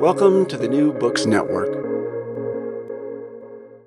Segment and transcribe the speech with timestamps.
[0.00, 1.74] Welcome to the New Books Network.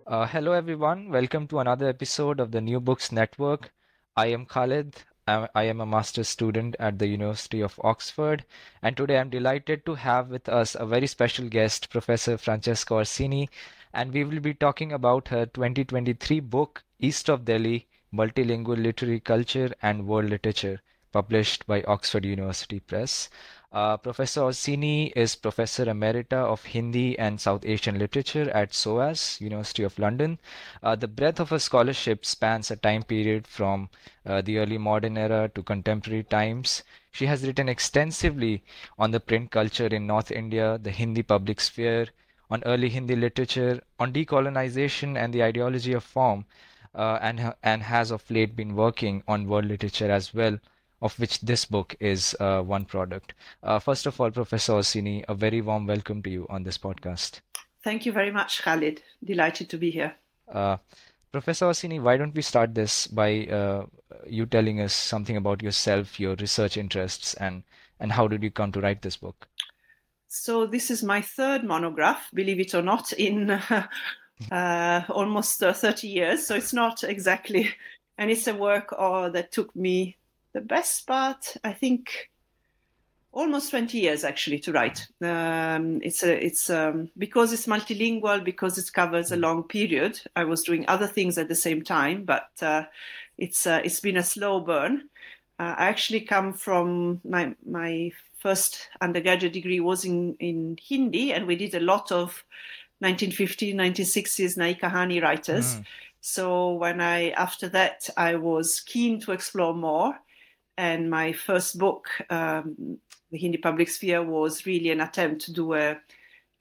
[0.05, 1.09] Uh, hello, everyone.
[1.09, 3.71] Welcome to another episode of the New Books Network.
[4.17, 4.97] I am Khalid.
[5.25, 8.43] I am a master's student at the University of Oxford,
[8.81, 13.49] and today I'm delighted to have with us a very special guest, Professor Francesca Orsini,
[13.93, 19.73] and we will be talking about her 2023 book, East of Delhi Multilingual Literary Culture
[19.81, 20.81] and World Literature,
[21.13, 23.29] published by Oxford University Press.
[23.73, 29.83] Uh, Professor Orsini is Professor Emerita of Hindi and South Asian Literature at SOAS, University
[29.83, 30.39] of London.
[30.83, 33.89] Uh, the breadth of her scholarship spans a time period from
[34.25, 36.83] uh, the early modern era to contemporary times.
[37.13, 38.61] She has written extensively
[38.99, 42.07] on the print culture in North India, the Hindi public sphere,
[42.49, 46.43] on early Hindi literature, on decolonization and the ideology of form,
[46.93, 50.59] uh, and, and has of late been working on world literature as well
[51.01, 53.33] of which this book is uh, one product.
[53.63, 57.41] Uh, first of all, Professor Orsini, a very warm welcome to you on this podcast.
[57.83, 59.01] Thank you very much, Khalid.
[59.23, 60.15] Delighted to be here.
[60.51, 60.77] Uh,
[61.31, 63.85] Professor Orsini, why don't we start this by uh,
[64.27, 67.63] you telling us something about yourself, your research interests, and,
[67.99, 69.47] and how did you come to write this book?
[70.27, 73.49] So, this is my third monograph, believe it or not, in
[74.51, 76.45] uh, almost uh, 30 years.
[76.45, 77.73] So, it's not exactly,
[78.17, 80.17] and it's a work that took me
[80.53, 82.29] the best part, I think,
[83.31, 85.07] almost 20 years actually to write.
[85.21, 90.19] Um, it's a, it's um, because it's multilingual, because it covers a long period.
[90.35, 92.83] I was doing other things at the same time, but uh,
[93.37, 95.09] it's uh, it's been a slow burn.
[95.59, 101.47] Uh, I actually come from my my first undergraduate degree was in in Hindi, and
[101.47, 102.43] we did a lot of
[103.01, 105.75] 1950s, 1960s Nai Kahani writers.
[105.75, 105.85] Mm.
[106.19, 110.19] So when I after that I was keen to explore more
[110.77, 112.97] and my first book, um,
[113.31, 115.97] The Hindi Public Sphere, was really an attempt to do a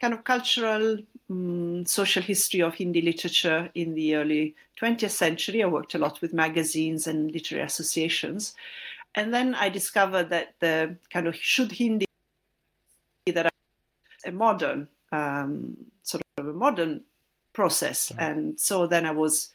[0.01, 0.99] kind of cultural,
[1.29, 5.63] um, social history of Hindi literature in the early 20th century.
[5.63, 8.55] I worked a lot with magazines and literary associations.
[9.15, 12.07] And then I discovered that the kind of Shuddh Hindi
[13.27, 13.53] that
[14.25, 17.03] a modern um, sort of a modern
[17.53, 18.13] process.
[18.19, 19.51] And so then I was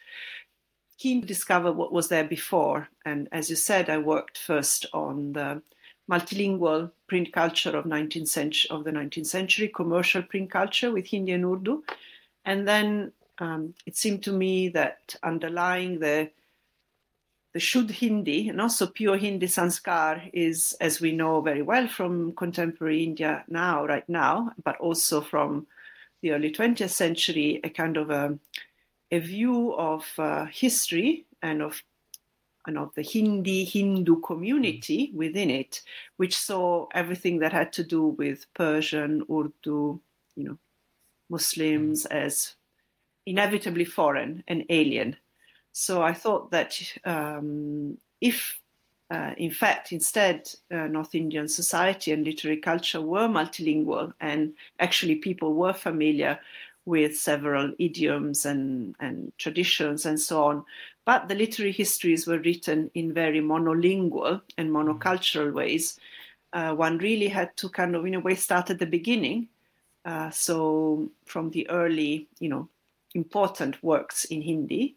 [0.98, 2.88] keen to discover what was there before.
[3.06, 5.62] And as you said, I worked first on the
[6.10, 11.32] multilingual print culture of 19th century of the 19th century, commercial print culture with Hindi
[11.32, 11.84] and Urdu,
[12.46, 16.30] and then um, it seemed to me that underlying the
[17.54, 22.34] the Shuddh Hindi, and also pure Hindi Sanskar, is, as we know very well from
[22.34, 25.66] contemporary India now, right now, but also from
[26.22, 28.38] the early 20th century, a kind of a
[29.12, 31.82] a view of uh, history and of
[32.68, 35.82] and of the Hindi Hindu community within it,
[36.18, 40.02] which saw everything that had to do with Persian, Urdu,
[40.36, 40.58] you know,
[41.30, 42.56] Muslims as
[43.26, 45.16] inevitably foreign and alien.
[45.74, 48.60] So I thought that um, if,
[49.12, 55.16] uh, in fact, instead, uh, North Indian society and literary culture were multilingual and actually
[55.16, 56.40] people were familiar
[56.86, 60.64] with several idioms and, and traditions and so on.
[61.06, 66.00] But the literary histories were written in very monolingual and monocultural ways.
[66.54, 69.50] Uh, one really had to kind of, in a way, start at the beginning.
[70.04, 72.70] Uh, so, from the early, you know,
[73.14, 74.96] important works in Hindi,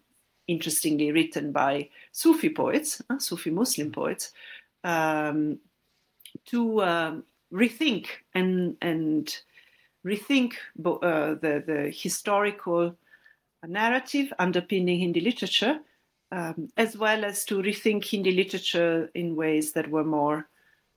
[0.48, 4.32] interestingly written by Sufi poets, uh, Sufi Muslim poets,
[4.84, 5.58] um,
[6.46, 9.36] to um, rethink and and
[10.04, 10.54] rethink
[10.84, 12.96] uh, the, the historical
[13.66, 15.80] narrative underpinning Hindi literature,
[16.32, 20.48] um, as well as to rethink Hindi literature in ways that were more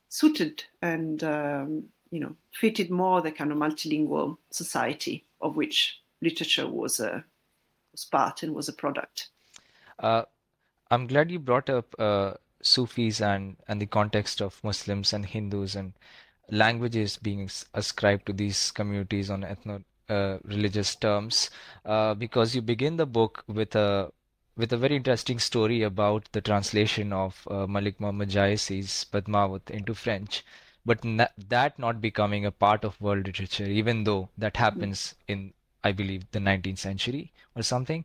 [0.09, 6.67] suited and um, you know, fitted more the kind of multilingual society of which literature
[6.67, 7.23] was a
[7.91, 9.29] was part and was a product.
[10.01, 10.23] Uh,
[10.89, 15.75] I'm glad you brought up uh, Sufis and and the context of Muslims and Hindus
[15.75, 15.93] and
[16.49, 21.49] languages being ascribed to these communities on ethno uh, religious terms
[21.85, 24.11] uh, because you begin the book with a
[24.57, 29.93] with a very interesting story about the translation of uh, Malik Muhammad Jaisi's Padmavat into
[29.93, 30.43] French,
[30.85, 30.99] but
[31.49, 36.29] that not becoming a part of world literature, even though that happens in, I believe,
[36.31, 38.03] the 19th century or something.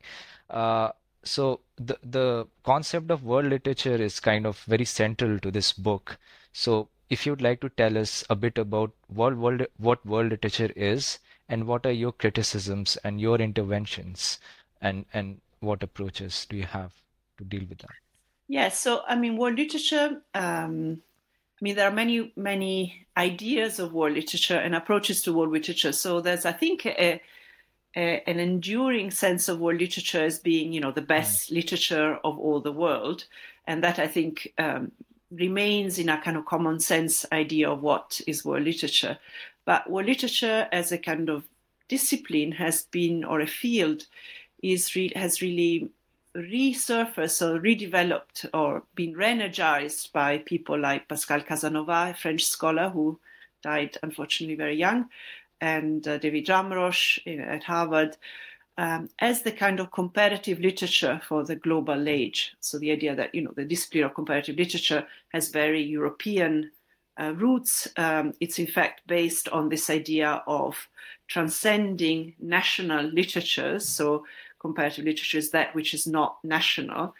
[0.48, 0.92] Uh,
[1.26, 6.18] so the the concept of world literature is kind of very central to this book.
[6.52, 10.72] So if you'd like to tell us a bit about what world what world literature
[10.76, 11.18] is
[11.48, 14.38] and what are your criticisms and your interventions
[14.80, 16.92] and and what approaches do you have
[17.38, 17.96] to deal with that?
[18.48, 20.22] Yes, so I mean, world literature.
[20.34, 21.02] Um,
[21.60, 25.92] I mean, there are many, many ideas of world literature and approaches to world literature.
[25.92, 27.20] So there's, I think, a,
[27.96, 31.56] a, an enduring sense of world literature as being, you know, the best mm.
[31.56, 33.24] literature of all the world,
[33.66, 34.92] and that I think um,
[35.30, 39.18] remains in a kind of common sense idea of what is world literature.
[39.64, 41.48] But world literature as a kind of
[41.88, 44.06] discipline has been, or a field,
[44.62, 45.90] is re- has really
[46.36, 53.18] resurfaced or redeveloped or been re-energized by people like Pascale Casanova, a French scholar who
[53.62, 55.08] died unfortunately very young,
[55.60, 58.16] and uh, David Damrosch at Harvard,
[58.78, 62.54] um, as the kind of comparative literature for the global age.
[62.60, 66.70] So the idea that you know the discipline of comparative literature has very European
[67.20, 67.88] uh, roots.
[67.96, 70.88] Um, it's in fact based on this idea of
[71.28, 73.88] transcending national literatures.
[73.88, 74.24] So
[74.60, 77.14] comparative literature is that which is not national.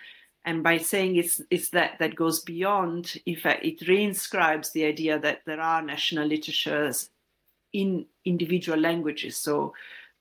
[0.44, 5.18] And by saying it's, it's that that goes beyond, in fact, it reinscribes the idea
[5.18, 7.10] that there are national literatures
[7.80, 9.36] in individual languages.
[9.36, 9.74] So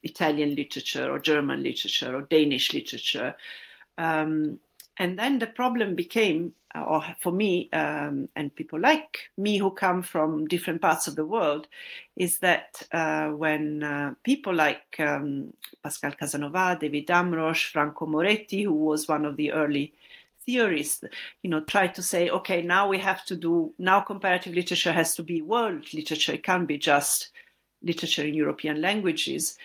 [0.03, 3.35] Italian literature or German literature or Danish literature.
[3.97, 4.59] Um,
[4.97, 9.71] and then the problem became, uh, or for me um, and people like me who
[9.71, 11.67] come from different parts of the world,
[12.15, 15.53] is that uh, when uh, people like um,
[15.83, 19.93] Pascale Casanova, David Damrosch, Franco Moretti, who was one of the early
[20.45, 21.03] theorists,
[21.41, 25.15] you know, try to say, okay, now we have to do, now comparative literature has
[25.15, 26.33] to be world literature.
[26.33, 27.31] It can't be just
[27.85, 29.57] literature in European languages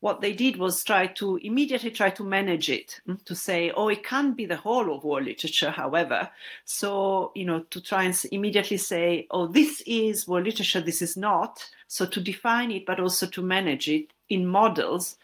[0.00, 3.88] what they did was try to immediately try to manage it mm, to say oh
[3.88, 6.30] it can't be the whole of world literature however.
[6.64, 11.16] So you know to try and immediately say oh this is world literature this is
[11.16, 15.16] not so to define it but also to manage it in models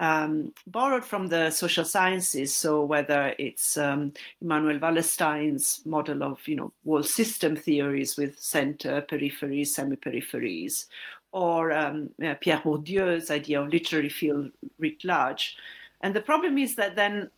[0.00, 2.56] um, borrowed from the social sciences.
[2.56, 9.02] So whether it's um, Immanuel Wallerstein's model of you know world system theories with center
[9.02, 10.86] peripheries semi-peripheries
[11.32, 15.56] or um, uh, Pierre Bourdieu's idea of literary field writ large.
[16.00, 17.30] And the problem is that then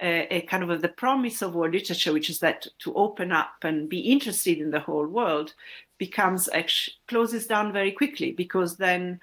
[0.00, 2.94] a, uh, a, kind of a, the promise of world literature, which is that to
[2.94, 5.54] open up and be interested in the whole world,
[5.98, 6.48] becomes
[7.08, 9.20] closes down very quickly because then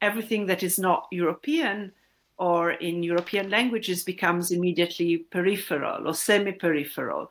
[0.00, 1.92] everything that is not European
[2.36, 7.30] or in European languages becomes immediately peripheral or semi-peripheral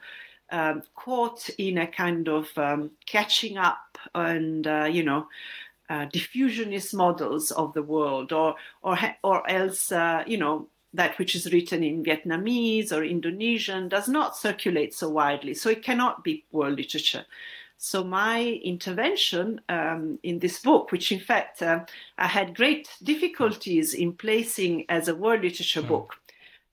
[0.54, 5.28] um, caught in a kind of um, catching up and uh, you know
[5.90, 11.36] uh, diffusionist models of the world, or or or else uh, you know that which
[11.36, 16.46] is written in Vietnamese or Indonesian does not circulate so widely, so it cannot be
[16.52, 17.26] world literature.
[17.78, 21.84] So my intervention um, in this book, which in fact uh,
[22.18, 25.88] I had great difficulties in placing as a world literature mm.
[25.88, 26.16] book,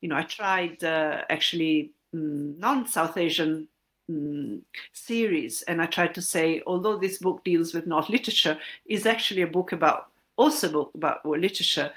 [0.01, 3.67] you know, I tried uh, actually mm, non-South Asian
[4.11, 4.63] um,
[4.93, 9.43] series, and I tried to say, although this book deals with not literature, is actually
[9.43, 11.93] a book about also a book about world literature,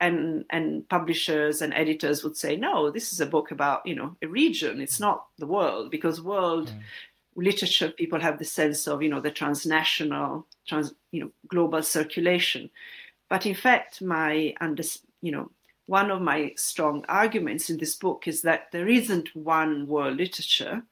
[0.00, 4.16] and and publishers and editors would say, no, this is a book about you know
[4.22, 4.80] a region.
[4.80, 6.68] It's not the world because world.
[6.68, 6.80] Mm.
[7.38, 12.70] Literature, people have the sense of, you know, the transnational, trans, you know, global circulation.
[13.28, 14.82] But in fact, my under,
[15.20, 15.50] you know,
[15.86, 20.82] one of my strong arguments in this book is that there isn't one world literature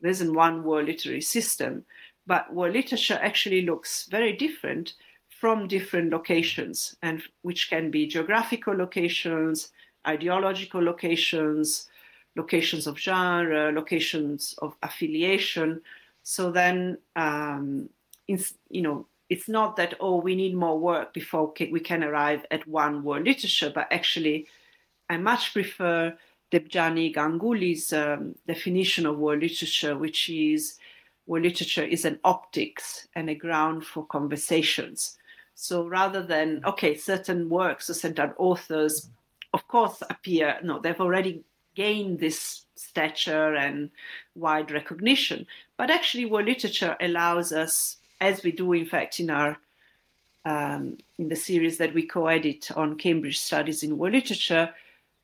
[0.00, 1.84] there isn't one world literary system,
[2.26, 4.94] but world literature actually looks very different
[5.28, 9.72] from different locations, and which can be geographical locations,
[10.06, 11.88] ideological locations,
[12.36, 15.80] locations of genre, locations of affiliation.
[16.22, 17.88] So then, um,
[18.26, 22.66] you know, it's not that oh we need more work before we can arrive at
[22.66, 24.46] one world literature, but actually,
[25.08, 26.16] I much prefer
[26.50, 30.78] Debjani Ganguly's um, definition of world literature, which is
[31.26, 35.16] world literature is an optics and a ground for conversations.
[35.54, 39.08] So rather than, okay, certain works or certain authors,
[39.52, 41.42] of course, appear, no, they've already
[41.74, 43.90] gained this stature and
[44.34, 45.46] wide recognition.
[45.76, 49.58] But actually, world literature allows us, as we do, in fact, in our
[50.44, 54.74] um, in the series that we co-edit on Cambridge Studies in World Literature,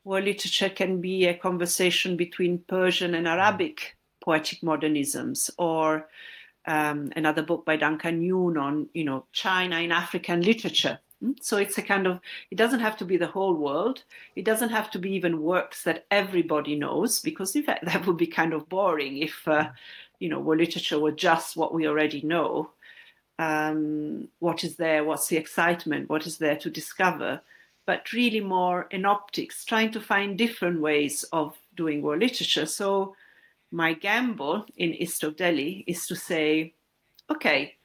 [0.07, 6.07] world literature can be a conversation between Persian and Arabic poetic modernisms, or
[6.65, 10.99] um, another book by Duncan Yoon on, you know, China in African literature.
[11.21, 11.31] Hmm?
[11.41, 12.19] So it's a kind of,
[12.51, 14.03] it doesn't have to be the whole world.
[14.35, 18.17] It doesn't have to be even works that everybody knows, because in fact, that would
[18.17, 19.69] be kind of boring if, uh,
[20.19, 22.71] you know, world literature were just what we already know.
[23.39, 25.03] Um, what is there?
[25.03, 26.09] What's the excitement?
[26.09, 27.41] What is there to discover?
[27.87, 32.67] But really more in optics, trying to find different ways of doing world literature.
[32.67, 33.15] So
[33.71, 36.73] my gamble in East of Delhi is to say,
[37.29, 37.75] okay,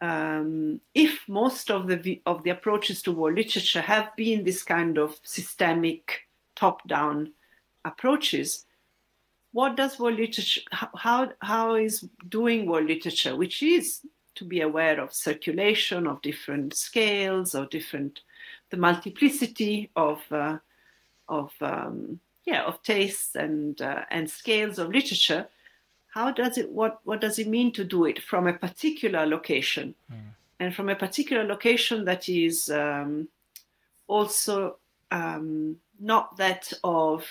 [0.00, 4.98] um, if most of the of the approaches to world literature have been this kind
[4.98, 7.32] of systemic top-down
[7.84, 8.66] approaches,
[9.52, 14.00] what does world literature how how is doing world literature, which is
[14.34, 18.20] to be aware of circulation of different scales or different
[18.70, 20.58] the multiplicity of uh,
[21.28, 25.46] of um, yeah of tastes and uh, and scales of literature
[26.08, 29.94] how does it what what does it mean to do it from a particular location
[30.10, 30.16] mm.
[30.60, 33.28] and from a particular location that is um,
[34.06, 34.76] also
[35.10, 37.26] um, not that of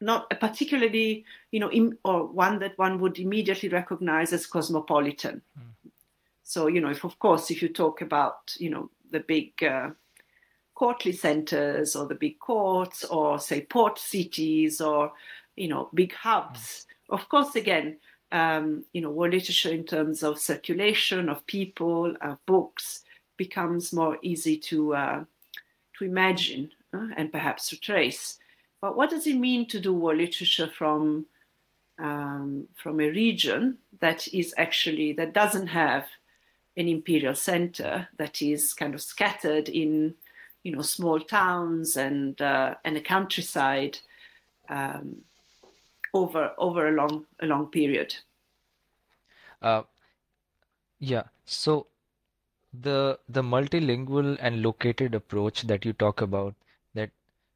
[0.00, 5.40] not a particularly you know Im, or one that one would immediately recognize as cosmopolitan
[5.58, 5.90] mm.
[6.42, 9.90] so you know if of course if you talk about you know the big uh,
[10.82, 15.12] courtly centers or the big courts or say port cities or
[15.54, 17.14] you know big hubs mm.
[17.14, 17.96] of course again
[18.32, 23.04] um, you know world literature in terms of circulation of people of books
[23.36, 25.24] becomes more easy to uh,
[25.96, 28.40] to imagine uh, and perhaps to trace
[28.80, 31.24] but what does it mean to do world literature from
[32.00, 36.06] um, from a region that is actually that doesn't have
[36.76, 40.12] an imperial center that is kind of scattered in
[40.62, 43.98] you know small towns and uh, and a countryside
[44.68, 45.16] um,
[46.14, 48.14] over over a long a long period.
[49.60, 49.82] Uh,
[50.98, 51.24] yeah.
[51.44, 51.86] So
[52.72, 56.54] the the multilingual and located approach that you talk about
[56.94, 57.10] that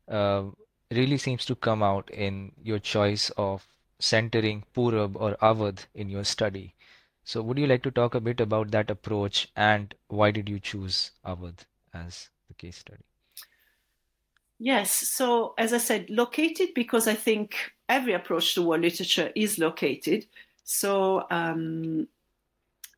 [0.08, 0.44] uh,
[0.90, 3.66] really seems to come out in your choice of
[3.98, 6.74] centering Purab or Awadh in your study.
[7.24, 10.60] So would you like to talk a bit about that approach and why did you
[10.60, 13.02] choose Awadh as the case study?
[14.58, 14.92] Yes.
[14.92, 17.56] So, as I said, located because I think
[17.88, 20.26] every approach to world literature is located.
[20.64, 22.08] So, um,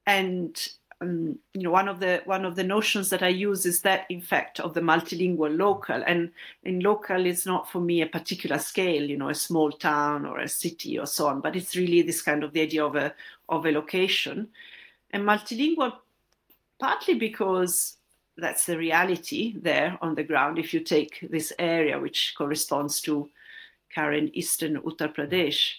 [0.06, 0.56] and
[1.00, 4.06] um, you know, one of the one of the notions that I use is that,
[4.08, 6.02] in fact, of the multilingual local.
[6.06, 6.30] And
[6.64, 10.40] in local is not for me a particular scale, you know, a small town or
[10.40, 13.14] a city or so on, but it's really this kind of the idea of a
[13.48, 14.48] of a location.
[15.10, 15.92] And multilingual,
[16.78, 17.97] partly because
[18.38, 20.58] that's the reality there on the ground.
[20.58, 23.28] If you take this area, which corresponds to
[23.94, 25.72] current eastern Uttar Pradesh,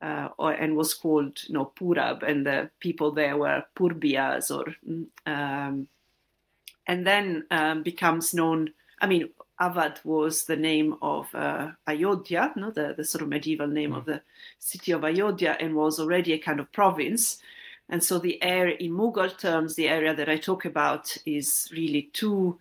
[0.00, 4.74] uh, or, and was called you know, Purab, and the people there were Purbiyas, or
[5.30, 5.88] um,
[6.86, 8.72] and then um, becomes known.
[9.00, 9.28] I mean,
[9.60, 13.98] Awadh was the name of uh, Ayodhya, no, the, the sort of medieval name mm.
[13.98, 14.22] of the
[14.58, 17.38] city of Ayodhya, and was already a kind of province.
[17.88, 22.10] And so the area in Mughal terms, the area that I talk about is really
[22.12, 22.58] two,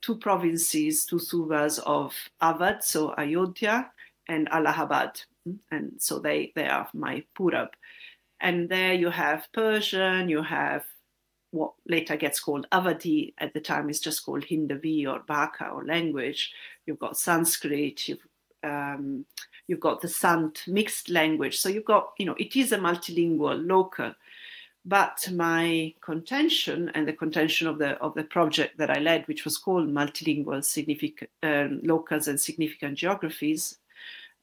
[0.00, 3.90] two provinces, two subas of Awadh, so Ayodhya
[4.28, 5.20] and Allahabad.
[5.70, 7.68] And so they, they are my Purab.
[8.40, 10.84] And there you have Persian, you have
[11.50, 15.84] what later gets called Awadhi, at the time is just called Hindavi or Bhaka or
[15.84, 16.52] language.
[16.86, 18.20] You've got Sanskrit, you've
[18.62, 19.24] um,
[19.66, 21.58] you've got the Sant mixed language.
[21.58, 24.12] So you've got, you know, it is a multilingual local.
[24.84, 29.44] But my contention and the contention of the of the project that I led, which
[29.44, 33.76] was called Multilingual Significant um, Locals and Significant Geographies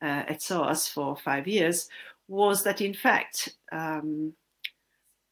[0.01, 1.89] uh, at SOAS for five years,
[2.27, 4.33] was that in fact, um,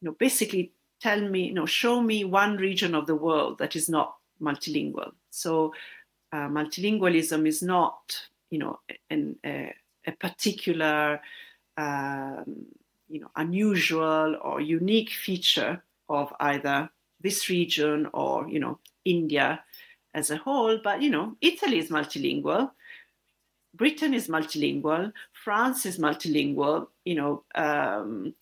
[0.01, 3.75] you know, basically tell me, you know, show me one region of the world that
[3.75, 5.11] is not multilingual.
[5.29, 5.73] So
[6.31, 8.79] uh, multilingualism is not, you know,
[9.11, 9.71] an, a,
[10.07, 11.21] a particular
[11.77, 12.65] um,
[13.09, 16.89] you know, unusual or unique feature of either
[17.21, 19.63] this region or, you know, India
[20.13, 20.79] as a whole.
[20.83, 22.71] But, you know, Italy is multilingual.
[23.73, 25.11] Britain is multilingual.
[25.31, 26.87] France is multilingual.
[27.03, 28.33] You know, um,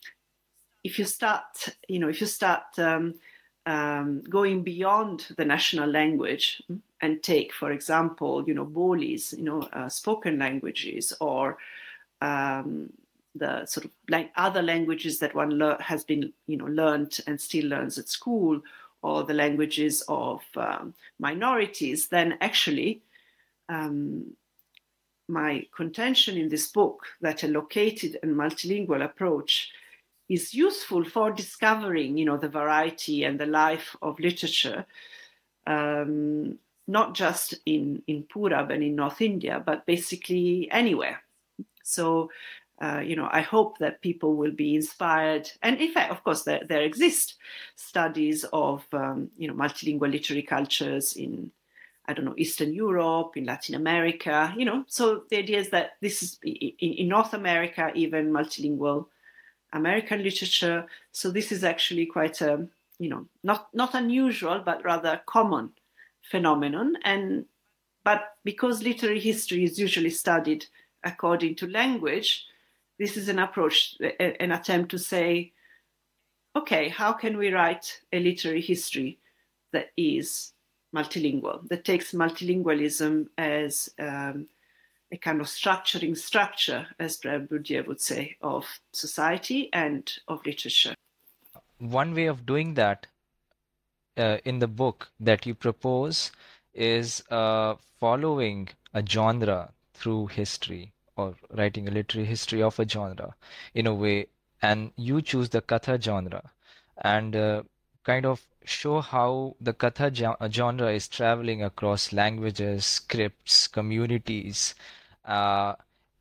[0.84, 3.16] if you start, you know, if you start um,
[3.66, 6.62] um, going beyond the national language
[7.02, 11.58] and take, for example, you know, Bolis, you know, uh, spoken languages or
[12.22, 12.92] um,
[13.36, 17.40] the sort of like other languages that one le- has been, you know, learned and
[17.40, 18.62] still learns at school,
[19.02, 23.02] or the languages of um, minorities, then actually
[23.70, 24.26] um,
[25.28, 29.72] my contention in this book that a located and multilingual approach
[30.30, 34.86] is useful for discovering, you know, the variety and the life of literature,
[35.68, 41.22] um, not just in in Purab and in North India, but basically anywhere.
[41.84, 42.30] So,
[42.84, 45.50] uh, you know, I hope that people will be inspired.
[45.62, 47.36] And in fact, of course, there there exist
[47.76, 51.52] studies of um, you know multilingual literary cultures in
[52.06, 54.84] I don't know, Eastern Europe, in Latin America, you know.
[54.88, 59.06] So the idea is that this is in, in North America, even multilingual
[59.72, 60.86] American literature.
[61.14, 62.68] So this is actually quite a,
[63.00, 65.72] you know, not not unusual, but rather common
[66.30, 66.98] phenomenon.
[67.06, 67.46] And
[68.04, 70.66] but because literary history is usually studied
[71.06, 72.46] according to language,
[73.00, 75.52] this is an approach, an attempt to say,
[76.56, 79.20] okay, how can we write a literary history
[79.72, 80.54] that is
[80.96, 84.48] multilingual, that takes multilingualism as um,
[85.12, 90.96] a kind of structuring structure, as Bourdieu would say, of society and of literature.
[91.80, 93.08] One way of doing that
[94.18, 96.32] uh, in the book that you propose
[96.74, 103.36] is uh, following a genre through history or writing a literary history of a genre
[103.74, 104.28] in a way
[104.62, 106.52] and you choose the katha genre
[106.98, 107.64] and uh,
[108.04, 114.76] kind of show how the Katha uh, genre is traveling across languages, scripts, communities,
[115.26, 115.74] uh,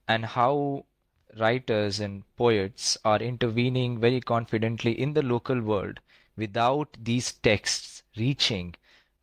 [0.09, 0.85] and how
[1.39, 6.01] writers and poets are intervening very confidently in the local world
[6.37, 8.75] without these texts reaching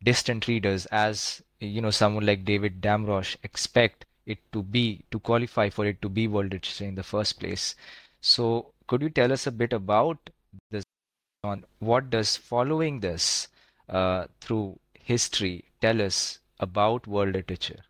[0.02, 5.68] distant readers as you know someone like David Damrosch expect it to be to qualify
[5.68, 7.74] for it to be world literature in the first place
[8.20, 10.30] so could you tell us a bit about
[10.70, 10.84] this
[11.44, 13.48] on what does following this
[13.88, 17.84] uh, through history tell us about world literature?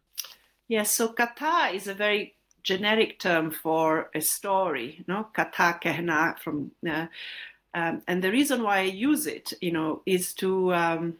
[0.69, 5.29] Yes, so katha is a very generic term for a story, no?
[5.35, 7.07] Katha kehna from, uh,
[7.75, 11.17] um, and the reason why I use it, you know, is to um,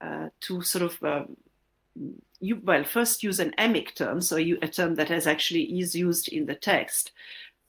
[0.00, 1.24] uh, to sort of uh,
[2.40, 5.94] you well first use an emic term, so you, a term that has actually is
[5.94, 7.12] used in the text,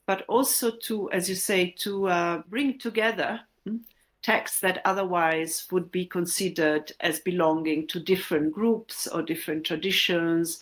[0.05, 3.77] but also to, as you say, to uh, bring together hmm,
[4.21, 10.61] texts that otherwise would be considered as belonging to different groups or different traditions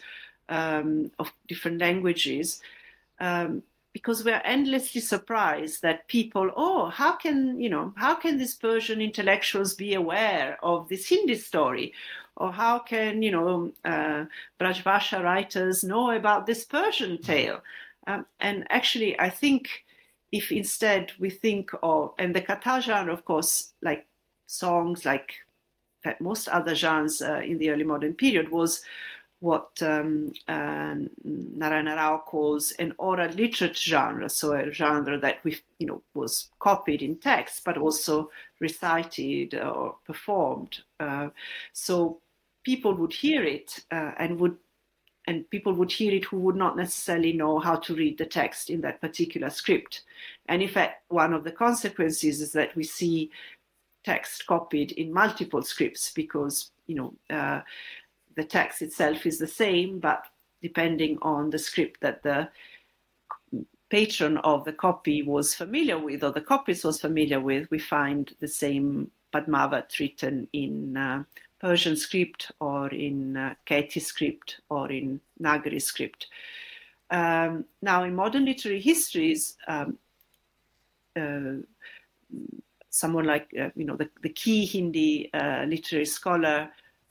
[0.50, 2.62] um, of different languages.
[3.20, 3.63] Um,
[3.97, 9.01] because we're endlessly surprised that people, oh, how can you know, how can these Persian
[9.01, 11.93] intellectuals be aware of this Hindi story,
[12.36, 14.25] or how can you know uh,
[14.60, 17.60] Brajbhasha writers know about this Persian tale?
[18.05, 19.83] Um, and actually, I think
[20.31, 24.05] if instead we think of, and the Katha genre, of course, like
[24.45, 25.33] songs, like
[26.19, 28.83] most other genres uh, in the early modern period, was
[29.39, 35.60] what um, uh, Narayana Rao calls an oral literature genre, so a genre that we,
[35.78, 40.80] you know, was copied in text, but also recited or performed.
[41.00, 41.30] Uh,
[41.71, 42.19] so
[42.63, 44.58] people would hear it uh, and would
[45.28, 48.69] and people would hear it who would not necessarily know how to read the text
[48.69, 50.04] in that particular script.
[50.47, 53.30] And in fact, one of the consequences is that we see
[54.06, 57.60] text copied in multiple scripts because you know uh,
[58.38, 60.23] the text itself is the same, but
[60.62, 62.47] depending on the script that the
[63.89, 68.34] patron of the copy was familiar with or the copyist was familiar with, we find
[68.39, 71.23] the same Padmavat written in uh,
[71.60, 73.56] Persian script or in uh,
[74.00, 76.28] script or in Nagari script.
[77.10, 79.97] Um, now, in modern literary histories, um,
[81.15, 81.63] uh,
[82.89, 86.69] someone like uh, you know the, the key Hindi uh, literary scholar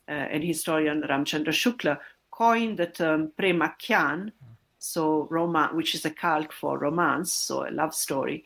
[0.08, 1.98] and historian Ramchandra Shukla
[2.30, 4.32] coined the term premakhyan,
[4.78, 8.44] so Roma, which is a calque for romance, so a love story,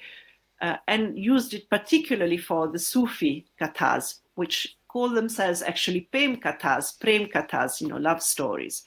[0.60, 6.92] uh, and used it particularly for the Sufi kathas, which call themselves actually Prem Kathas,
[6.92, 8.82] Prem Kathas, you know, love stories.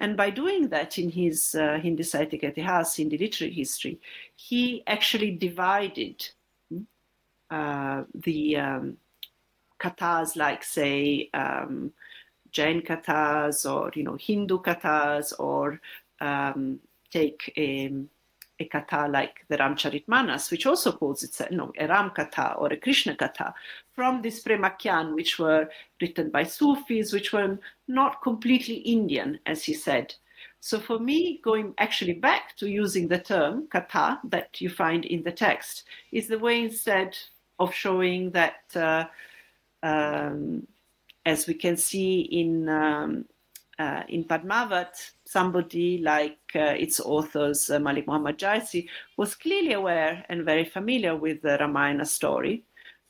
[0.00, 3.98] And by doing that in his uh, Hindi Sahitya Itihas, Hindi literary history,
[4.34, 6.28] he actually divided
[6.70, 6.82] hmm,
[7.50, 8.96] uh, the um,
[9.78, 11.92] kathas like, say, um,
[12.56, 15.78] Jain kathas or, you know, Hindu kathas or
[16.20, 17.92] um, take a,
[18.58, 22.68] a katha like the Ramcharitmanas, which also calls itself you know, a Ram katha or
[22.72, 23.52] a Krishna katha,
[23.94, 25.68] from this Premakhyan, which were
[26.00, 30.14] written by Sufis, which were not completely Indian, as he said.
[30.60, 35.22] So for me, going actually back to using the term katha that you find in
[35.22, 37.18] the text is the way instead
[37.58, 39.04] of showing that, uh,
[39.82, 40.66] um,
[41.26, 43.26] as we can see in um,
[43.78, 50.24] uh, in Padmavat, somebody like uh, its authors, uh, Malik Muhammad Jaisi, was clearly aware
[50.30, 52.64] and very familiar with the Ramayana story.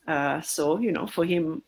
[0.05, 1.61] Uh, so, you know, for him,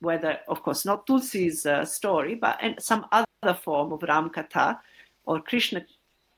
[0.00, 4.78] whether, of course, not Tulsi's uh, story, but some other form of Ram Katha
[5.26, 5.84] or Krishna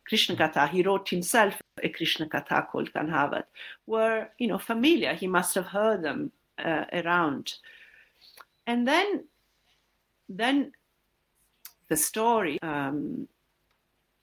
[0.08, 3.44] Krishna Katha, he wrote himself a Krishna Katha called Kanhavat,
[3.86, 5.14] were, you know, familiar.
[5.14, 7.54] He must have heard them uh, around.
[8.66, 9.24] And then,
[10.28, 10.72] then
[11.88, 13.28] the story um,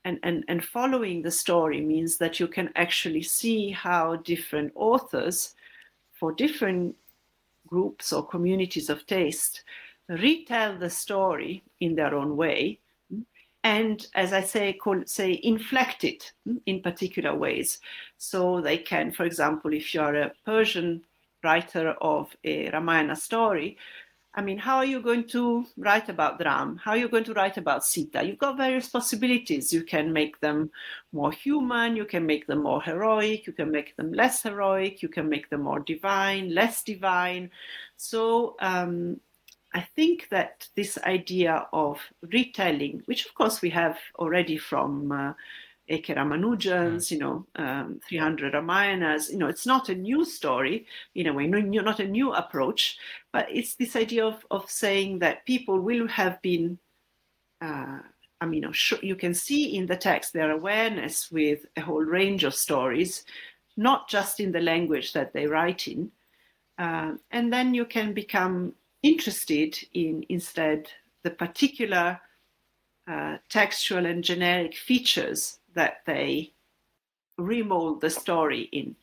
[0.05, 5.55] and, and, and following the story means that you can actually see how different authors
[6.11, 6.95] for different
[7.67, 9.63] groups or communities of taste
[10.09, 12.77] retell the story in their own way
[13.63, 16.33] and as i say call, say inflect it
[16.65, 17.79] in particular ways.
[18.17, 21.03] So they can for example if you're a persian
[21.43, 23.77] writer of a ramayana story
[24.35, 26.77] I mean, how are you going to write about Ram?
[26.83, 28.23] How are you going to write about Sita?
[28.23, 29.71] You've got various possibilities.
[29.71, 30.71] You can make them
[31.11, 35.09] more human, you can make them more heroic, you can make them less heroic, you
[35.09, 37.51] can make them more divine, less divine.
[37.95, 39.19] So um,
[39.71, 45.33] I think that this idea of retelling, which of course we have already from uh,
[45.89, 46.13] A.K.
[46.13, 49.29] Ramanujan's, you know, um, 300 Ramayanas.
[49.29, 52.97] You know, it's not a new story in a way, no, not a new approach,
[53.31, 56.79] but it's this idea of, of saying that people will have been,
[57.61, 57.99] uh,
[58.39, 58.65] I mean,
[59.01, 63.25] you can see in the text their awareness with a whole range of stories,
[63.75, 66.11] not just in the language that they write in.
[66.77, 70.89] Uh, and then you can become interested in instead
[71.23, 72.19] the particular
[73.05, 76.53] uh, textual and generic features that they
[77.37, 78.95] remold the story in.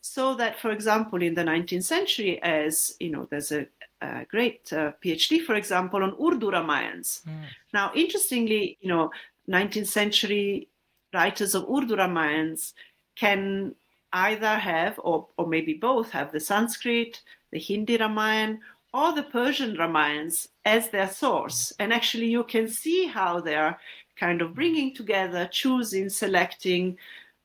[0.00, 3.66] So that, for example, in the 19th century, as you know, there's a,
[4.00, 7.22] a great uh, PhD, for example, on Urdu Ramayans.
[7.26, 7.44] Mm.
[7.74, 9.10] Now, interestingly, you know,
[9.48, 10.68] 19th century
[11.12, 12.72] writers of Urdu Ramayans
[13.16, 13.74] can
[14.12, 17.20] either have, or, or maybe both, have the Sanskrit,
[17.52, 18.58] the Hindi Ramayan,
[18.92, 21.72] or the Persian Ramayans as their source.
[21.78, 23.78] And actually, you can see how they're
[24.20, 26.98] kind of bringing together, choosing, selecting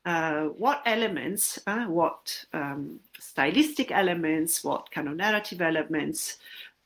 [0.04, 6.36] uh, what elements, uh, what um, stylistic elements, what kind of narrative elements,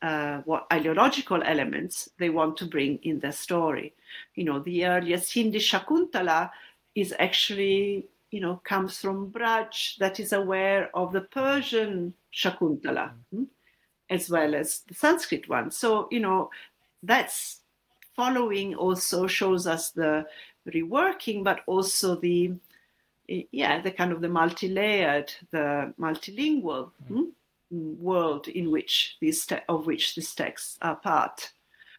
[0.01, 3.93] uh, what ideological elements they want to bring in their story.
[4.37, 6.51] You know, the earliest Hindi Shakuntala
[6.95, 13.11] is actually, you know, comes from Braj that is aware of the Persian Shakuntala.
[13.35, 13.45] Mm-hmm.
[14.09, 15.71] As well as the Sanskrit one.
[15.71, 16.51] So, you know,
[17.01, 17.60] that's
[18.15, 20.27] following also shows us the
[20.69, 22.55] reworking, but also the
[23.53, 27.31] yeah the kind of the multi-layered, the multilingual mm.
[27.71, 31.53] world in which these te- of which these texts are part,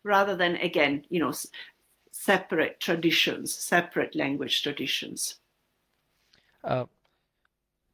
[0.04, 1.34] rather than again you know
[2.12, 5.36] separate traditions, separate language traditions.
[6.64, 6.86] Uh,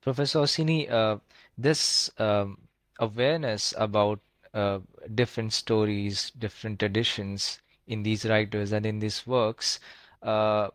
[0.01, 1.17] Professor Orsini, uh,
[1.57, 2.57] this um,
[2.99, 4.19] awareness about
[4.53, 4.79] uh,
[5.15, 9.79] different stories, different traditions in these writers and in these works
[10.21, 10.69] uh,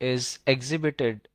[0.00, 1.28] is exhibited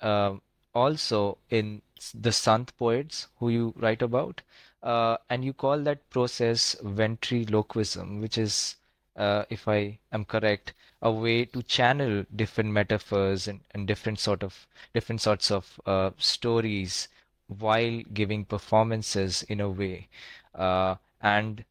[0.00, 0.34] uh,
[0.74, 1.82] also in
[2.14, 4.42] the Sant poets who you write about.
[4.82, 8.76] Uh, and you call that process ventriloquism, which is,
[9.16, 14.42] uh, if I am correct, a way to channel different metaphors and, and different sort
[14.42, 17.08] of different sorts of uh, stories
[17.48, 20.08] while giving performances in a way.
[20.54, 21.64] Uh, and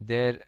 [0.00, 0.38] there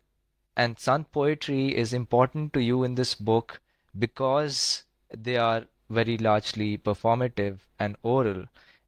[0.56, 3.60] and Sant poetry is important to you in this book
[3.98, 4.84] because
[5.16, 8.44] they are very largely performative and oral.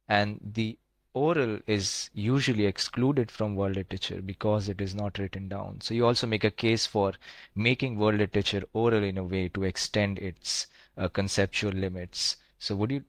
[0.07, 0.77] And the
[1.13, 5.81] oral is usually excluded from world literature because it is not written down.
[5.81, 7.13] So you also make a case for
[7.55, 12.37] making world literature oral in a way to extend its uh, conceptual limits.
[12.59, 13.03] So would you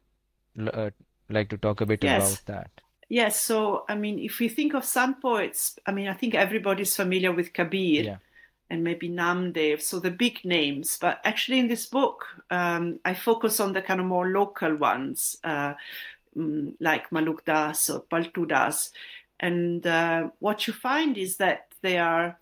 [0.73, 0.91] uh,
[1.29, 2.33] like to talk a bit yes.
[2.33, 2.71] about that?
[3.09, 3.41] Yes.
[3.41, 7.33] So i mean if we think of Sant poets i mean i think everybody's familiar
[7.33, 8.05] with kabir.
[8.05, 8.17] Yeah
[8.71, 10.99] and maybe Namdev, so the big names.
[11.01, 15.39] But actually, in this book, um, I focus on the kind of more local ones,
[15.45, 15.75] uh,
[16.37, 18.91] mm, like Maluk Das or Paltu Das.
[19.41, 22.39] And uh, what you find is that they are,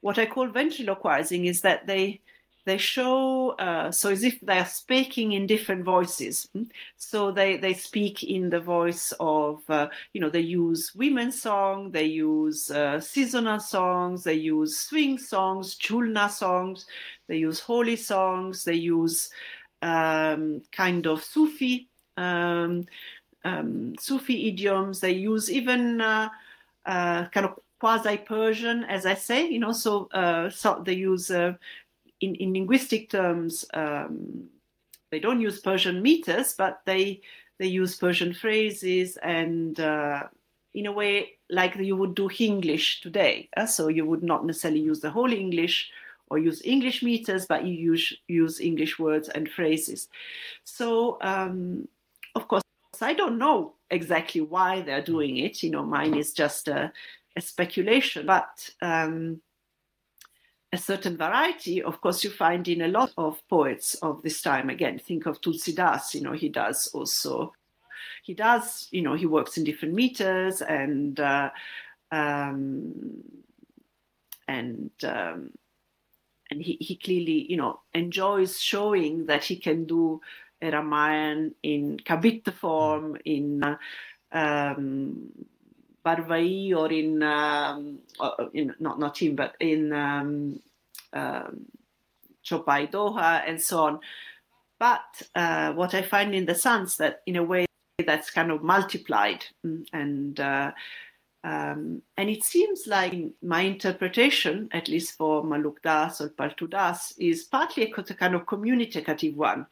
[0.00, 2.20] what I call ventriloquizing, is that they
[2.68, 6.64] they show uh, so as if they are speaking in different voices hmm?
[6.96, 11.90] so they they speak in the voice of uh, you know they use women's song
[11.90, 16.86] they use uh, seasonal songs they use swing songs jhulna songs
[17.26, 19.30] they use Holi songs they use
[19.80, 22.84] um, kind of sufi um,
[23.44, 26.28] um, sufi idioms they use even uh,
[26.84, 31.30] uh, kind of quasi persian as i say you know so, uh, so they use
[32.20, 34.48] in, in linguistic terms, um,
[35.10, 37.20] they don't use Persian meters, but they
[37.58, 40.24] they use Persian phrases and uh,
[40.74, 43.48] in a way like you would do English today.
[43.56, 45.90] Uh, so you would not necessarily use the whole English
[46.28, 50.08] or use English meters, but you use use English words and phrases.
[50.64, 51.88] So um,
[52.34, 52.62] of course,
[53.00, 55.62] I don't know exactly why they're doing it.
[55.62, 56.92] You know, mine is just a,
[57.36, 58.70] a speculation, but.
[58.82, 59.40] Um,
[60.72, 64.68] a certain variety, of course, you find in a lot of poets of this time.
[64.68, 67.54] Again, think of Tulsidas, you know, he does also,
[68.22, 71.50] he does, you know, he works in different meters and, uh,
[72.12, 72.92] um,
[74.46, 75.50] and, um,
[76.50, 80.20] and he, he clearly, you know, enjoys showing that he can do
[80.60, 83.76] a Ramayan in Kavita form, in uh,
[84.32, 85.30] um,
[86.04, 87.98] Barvai or in, um,
[88.54, 90.60] in not not but in um,
[91.12, 91.66] um,
[92.44, 94.00] Chopai Doha and so on.
[94.78, 97.66] But uh, what I find in the Sants that in a way
[98.06, 100.70] that's kind of multiplied mm, and uh,
[101.44, 107.12] um, and it seems like my interpretation, at least for Maluk Das or Paltu Das,
[107.16, 109.66] is partly a kind of communicative one.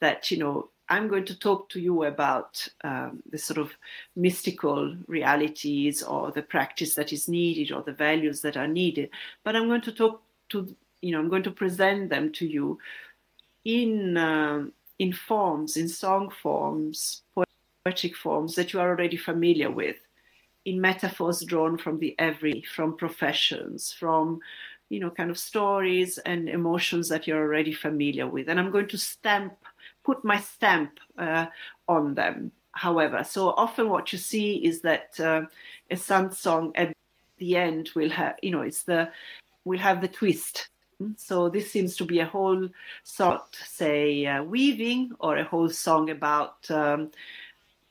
[0.00, 3.72] That you know I'm going to talk to you about um, the sort of
[4.16, 9.10] mystical realities or the practice that is needed or the values that are needed.
[9.44, 12.78] But I'm going to talk to, you know, I'm going to present them to you
[13.64, 14.64] in, uh,
[14.98, 17.22] in forms, in song forms,
[17.84, 19.96] poetic forms that you are already familiar with,
[20.64, 24.40] in metaphors drawn from the every, from professions, from
[24.88, 28.48] you know, kind of stories and emotions that you're already familiar with.
[28.48, 29.54] And I'm going to stamp
[30.08, 31.44] put my stamp uh,
[31.86, 32.50] on them.
[32.72, 35.42] However, so often what you see is that uh,
[35.90, 36.94] a Sant song at
[37.36, 39.10] the end will have, you know, it's the
[39.66, 40.70] will have the twist.
[41.16, 42.70] So this seems to be a whole
[43.04, 47.10] sort, say, uh, weaving, or a whole song about um,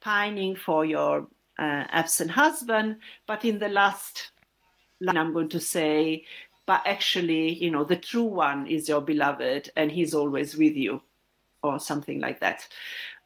[0.01, 1.27] pining for your
[1.59, 2.97] uh, absent husband.
[3.27, 4.31] But in the last
[4.99, 6.25] line, I'm going to say,
[6.65, 11.01] but actually, you know, the true one is your beloved, and he's always with you
[11.67, 12.67] or something like that.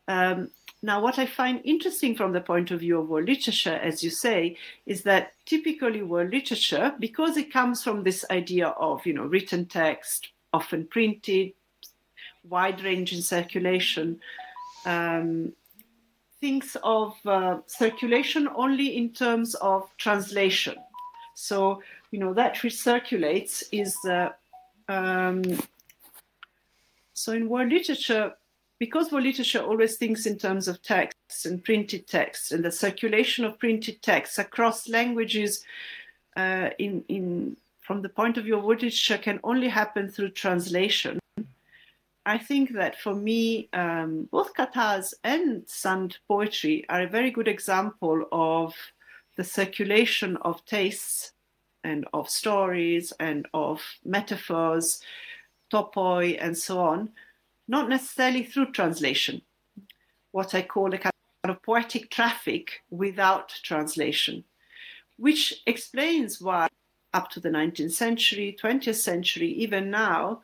[0.07, 0.49] Um,
[0.83, 4.09] now, what I find interesting from the point of view of world literature, as you
[4.09, 9.25] say, is that typically world literature, because it comes from this idea of you know
[9.25, 11.53] written text, often printed,
[12.49, 14.19] wide range in circulation,
[14.85, 15.53] um,
[16.39, 20.75] thinks of uh, circulation only in terms of translation.
[21.35, 24.29] So you know that recirculates is uh,
[24.89, 25.43] um,
[27.21, 28.33] so in world literature,
[28.79, 33.45] because world literature always thinks in terms of texts and printed texts and the circulation
[33.45, 35.63] of printed texts across languages
[36.35, 40.29] uh, in, in, from the point of view of world literature can only happen through
[40.29, 41.19] translation.
[42.25, 47.47] I think that for me, um, both Kathas and Sant poetry are a very good
[47.47, 48.73] example of
[49.37, 51.33] the circulation of tastes
[51.83, 55.01] and of stories and of metaphors
[55.71, 57.09] topoi, and so on,
[57.67, 59.41] not necessarily through translation,
[60.31, 64.43] what I call a kind of poetic traffic without translation,
[65.17, 66.67] which explains why
[67.13, 70.41] up to the 19th century, 20th century, even now,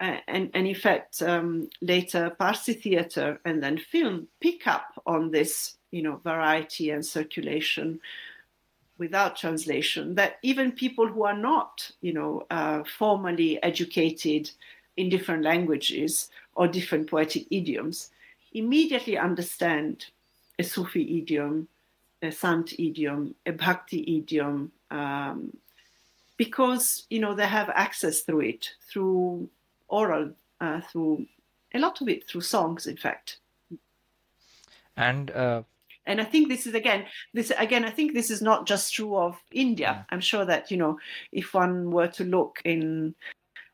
[0.00, 5.30] uh, and, and in fact, um, later Parsi theatre and then film pick up on
[5.30, 7.98] this, you know, variety and circulation
[8.98, 14.50] without translation that even people who are not, you know, uh, formally educated
[14.96, 18.10] in different languages or different poetic idioms
[18.52, 20.06] immediately understand
[20.58, 21.68] a Sufi idiom,
[22.22, 25.54] a Sant idiom, a Bhakti idiom, um,
[26.38, 29.48] because you know they have access through it through
[29.88, 31.26] oral, uh, through
[31.74, 33.38] a lot of it through songs, in fact.
[34.96, 35.62] And uh,
[36.06, 39.16] and i think this is again this again i think this is not just true
[39.16, 39.86] of india.
[39.86, 40.02] Yeah.
[40.10, 40.98] i'm sure that you know
[41.32, 43.14] if one were to look in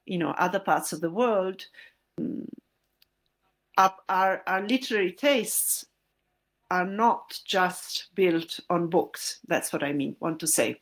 [0.07, 1.67] you know other parts of the world
[2.19, 2.47] um,
[4.09, 5.87] our, our literary tastes
[6.71, 9.41] are not just built on books.
[9.47, 10.81] That's what i mean want to say.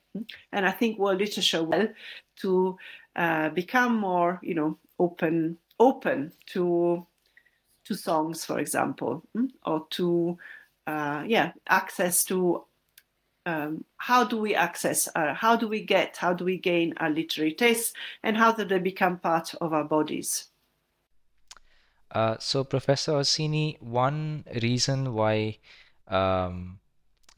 [0.53, 1.89] And i think world literature well
[2.43, 2.79] to
[3.17, 7.05] uh, become more, you know, open open to
[7.87, 10.39] to songs, for example, mm, or to
[10.87, 12.65] uh, yeah access to
[13.47, 17.11] um, how do we access, uh, how do we get, how do we gain our
[17.11, 20.49] literary tastes, and how do they become part of our bodies?
[22.13, 25.59] Uh, so, Professor Orsini, one reason why
[26.09, 26.81] um,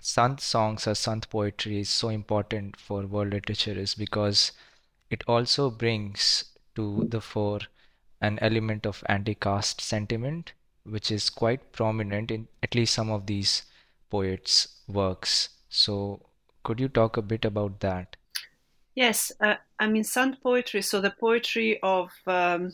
[0.00, 4.52] Sant songs or Sant poetry is so important for world literature is because
[5.10, 7.60] it also brings to the fore
[8.20, 10.52] an element of anti-caste sentiment,
[10.84, 13.62] which is quite prominent in at least some of these
[14.10, 15.50] poets' works.
[15.68, 16.20] So,
[16.62, 18.16] could you talk a bit about that?
[18.94, 22.72] Yes, uh, I mean, Sant poetry, so the poetry of um,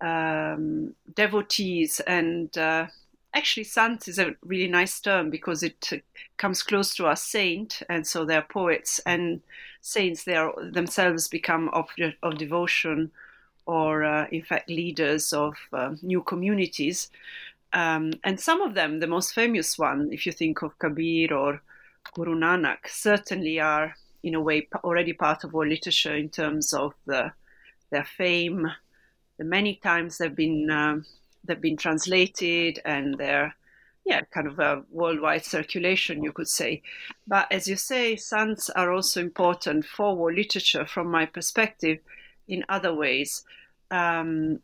[0.00, 2.86] um, devotees, and uh,
[3.34, 5.96] actually, Sant is a really nice term because it uh,
[6.38, 9.42] comes close to a saint, and so they're poets and
[9.82, 13.10] saints, they are themselves become object of devotion
[13.66, 17.10] or, uh, in fact, leaders of uh, new communities.
[17.72, 21.62] Um, and some of them, the most famous one, if you think of Kabir or
[22.14, 26.94] Guru Nanak certainly are, in a way, already part of our literature in terms of
[27.06, 27.32] the,
[27.90, 28.70] their fame.
[29.38, 31.06] The many times they've been um,
[31.44, 33.54] they've been translated and they're
[34.04, 36.82] yeah kind of a worldwide circulation you could say
[37.26, 41.98] but as you say sants are also important for world literature from my perspective
[42.48, 43.44] in other ways.
[43.90, 44.60] Um,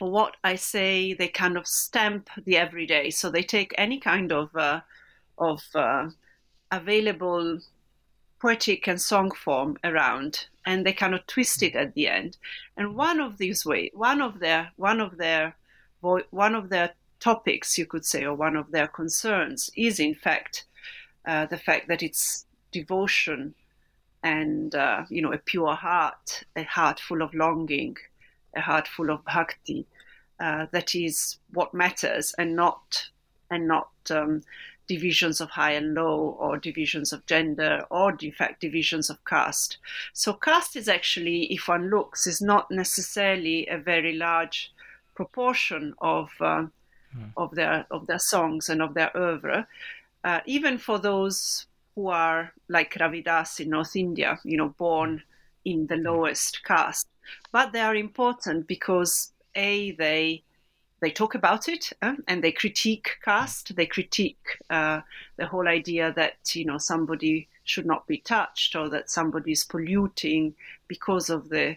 [0.00, 3.10] for what i say they kind of stamp the everyday.
[3.10, 4.80] So they take any kind of uh,
[5.36, 6.08] of uh,
[6.72, 7.60] available
[8.40, 12.38] poetic and song form around and they kind of twist it at the end.
[12.78, 15.54] And one of these way one of their one of their
[16.00, 20.64] one of their topics you could say or one of their concerns is in fact
[21.26, 23.54] uh, the fact that it's devotion
[24.22, 27.96] and uh, you know a pure heart a heart full of longing
[28.54, 29.86] a heart full of bhakti
[30.40, 33.08] uh, that is what matters and not
[33.50, 34.42] and not um,
[34.90, 39.78] divisions of high and low, or divisions of gender, or in fact divisions of caste.
[40.12, 44.72] So caste is actually, if one looks, is not necessarily a very large
[45.14, 46.66] proportion of uh,
[47.16, 47.30] mm.
[47.36, 49.68] of their of their songs and of their oeuvre.
[50.24, 51.66] Uh, even for those
[52.00, 55.22] who are like Ravidas in North India, you know, born
[55.66, 57.08] in the lowest caste,
[57.52, 60.42] but they are important because a they
[61.02, 63.76] they talk about it uh, and they critique caste.
[63.76, 65.00] They critique uh,
[65.36, 69.64] the whole idea that you know somebody should not be touched or that somebody is
[69.64, 70.54] polluting
[70.88, 71.76] because of the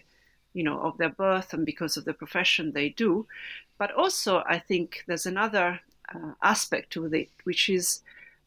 [0.54, 3.26] you know of their birth and because of the profession they do.
[3.76, 5.80] But also, I think there's another
[6.14, 8.00] uh, aspect to it, which is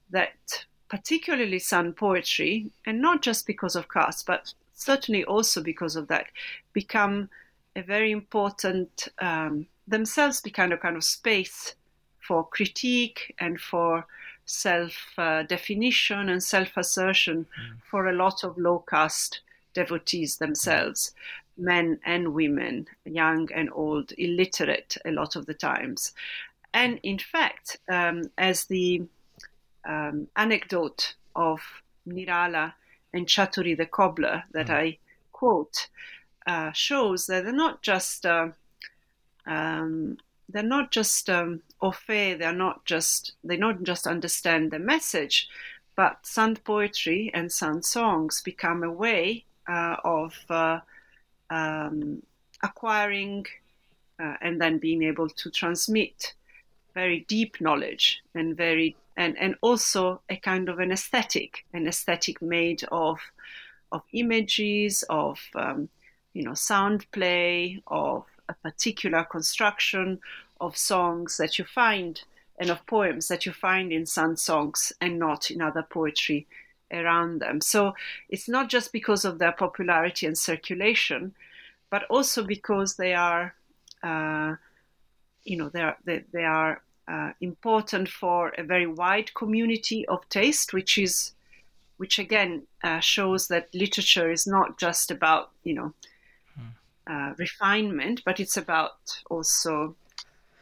[0.10, 6.08] that particularly Sant poetry, and not just because of caste, but certainly also because of
[6.08, 6.28] that,
[6.74, 7.30] become
[7.76, 11.76] a very important um, themselves become a kind of space
[12.20, 14.06] for critique and for
[14.46, 17.78] self uh, definition and self assertion mm.
[17.90, 19.42] for a lot of low caste
[19.74, 21.14] devotees themselves,
[21.60, 21.64] mm.
[21.64, 26.14] men and women, young and old, illiterate a lot of the times.
[26.74, 29.04] And in fact, um, as the
[29.88, 31.62] um, anecdote of
[32.08, 32.74] Nirala
[33.14, 34.74] and Chaturi the cobbler that mm.
[34.74, 34.98] I
[35.32, 35.88] quote
[36.46, 38.50] uh, shows that they're not just uh,
[39.46, 40.18] um,
[40.50, 45.48] they're not just um, au fait, they're not just they don't just understand the message,
[45.96, 50.80] but Sant poetry and Sant songs become a way uh, of uh,
[51.50, 52.24] um,
[52.64, 53.46] acquiring
[54.20, 56.34] uh, and then being able to transmit
[56.94, 62.42] very deep knowledge and very and, and also a kind of an aesthetic, an aesthetic
[62.42, 63.20] made of
[63.92, 65.90] of images, of um,
[66.34, 70.20] you know sound play, of a particular construction
[70.62, 72.22] of songs that you find
[72.60, 76.48] and of poems that you find in Sant songs and not in other poetry
[76.92, 77.62] around them.
[77.62, 77.94] So
[78.30, 81.34] it's not just because of their popularity and circulation,
[81.90, 83.54] but also because they are,
[84.04, 84.56] uh,
[85.44, 90.28] you know, they are they, they are uh, important for a very wide community of
[90.30, 91.34] taste, which is,
[91.98, 95.94] which again uh, shows that literature is not just about you know
[97.10, 98.98] uh, refinement, but it's about
[99.30, 99.96] also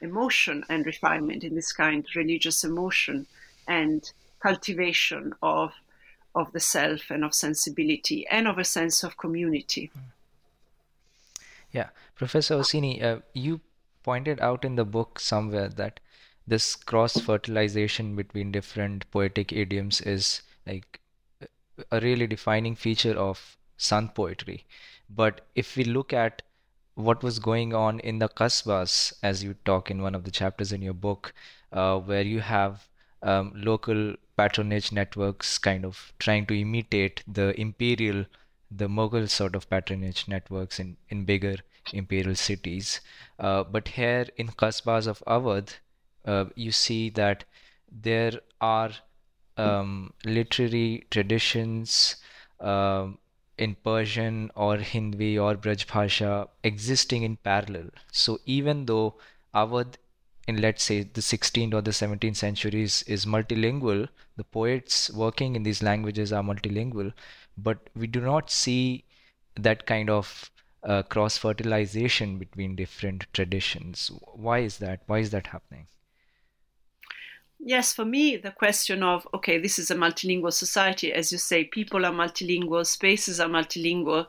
[0.02, 3.26] emotion and refinement in this kind, religious emotion
[3.68, 5.74] and cultivation of
[6.36, 9.90] of the self and of sensibility and of a sense of community.
[11.72, 13.62] Yeah, Professor Orsini, uh, you
[14.04, 16.00] pointed out in the book somewhere that
[16.48, 21.00] this cross fertilization between different poetic idioms is like
[21.92, 24.66] a really defining feature of Sant poetry.
[25.10, 26.42] But if we look at
[26.96, 30.72] what was going on in the Qasbas, as you talk in one of the chapters
[30.72, 31.34] in your book,
[31.72, 32.88] uh, where you have
[33.22, 38.26] um, local patronage networks kind of trying to imitate the imperial,
[38.72, 41.58] the Mughal sort of patronage networks in, in bigger
[41.92, 43.02] imperial cities.
[43.40, 45.76] Uh, but here in Qasbas of Awadh,
[46.26, 47.44] uh, you see that
[47.92, 48.92] there are
[49.58, 52.18] um, literary traditions
[52.60, 53.08] uh,
[53.58, 57.90] in Persian or Hindi or Braj Bhasha existing in parallel.
[58.12, 59.16] So even though
[59.54, 59.96] Awadh
[60.48, 64.08] in let's say the 16th or the 17th centuries is multilingual,
[64.38, 67.14] the poets working in these languages are multilingual,
[67.58, 69.06] but we do not see
[69.56, 70.52] that kind of
[70.84, 74.12] uh, cross fertilization between different traditions.
[74.34, 75.02] Why is that?
[75.08, 75.88] Why is that happening?
[77.68, 81.64] Yes, for me, the question of, okay, this is a multilingual society, as you say,
[81.64, 84.28] people are multilingual, spaces are multilingual,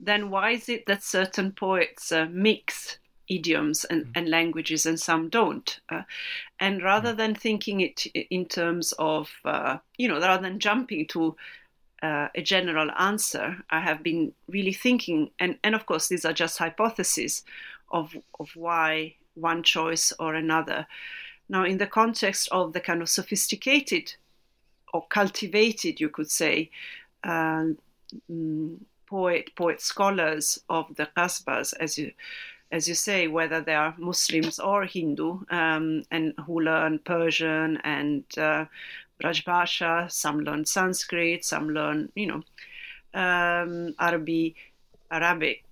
[0.00, 2.98] then why is it that certain poets uh, mix
[3.28, 4.10] idioms and, mm.
[4.16, 5.78] and languages and some don't?
[5.88, 6.02] Uh,
[6.58, 7.18] and rather mm.
[7.18, 11.36] than thinking it in terms of, uh, you know, rather than jumping to
[12.02, 16.32] uh, a general answer, I have been really thinking, and, and of course, these are
[16.32, 17.44] just hypotheses
[17.92, 20.88] of, of why one choice or another.
[21.48, 24.14] Now, in the context of the kind of sophisticated
[24.92, 26.70] or cultivated, you could say,
[27.24, 27.64] uh,
[29.06, 32.12] poet, poet scholars of the Qasbas, as you,
[32.70, 38.24] as you say, whether they are Muslims or Hindu, um, and who learn Persian and
[38.36, 38.66] uh,
[40.08, 42.42] some learn Sanskrit, some learn, you know,
[43.14, 44.56] um, Arabic,
[45.10, 45.64] Arabic.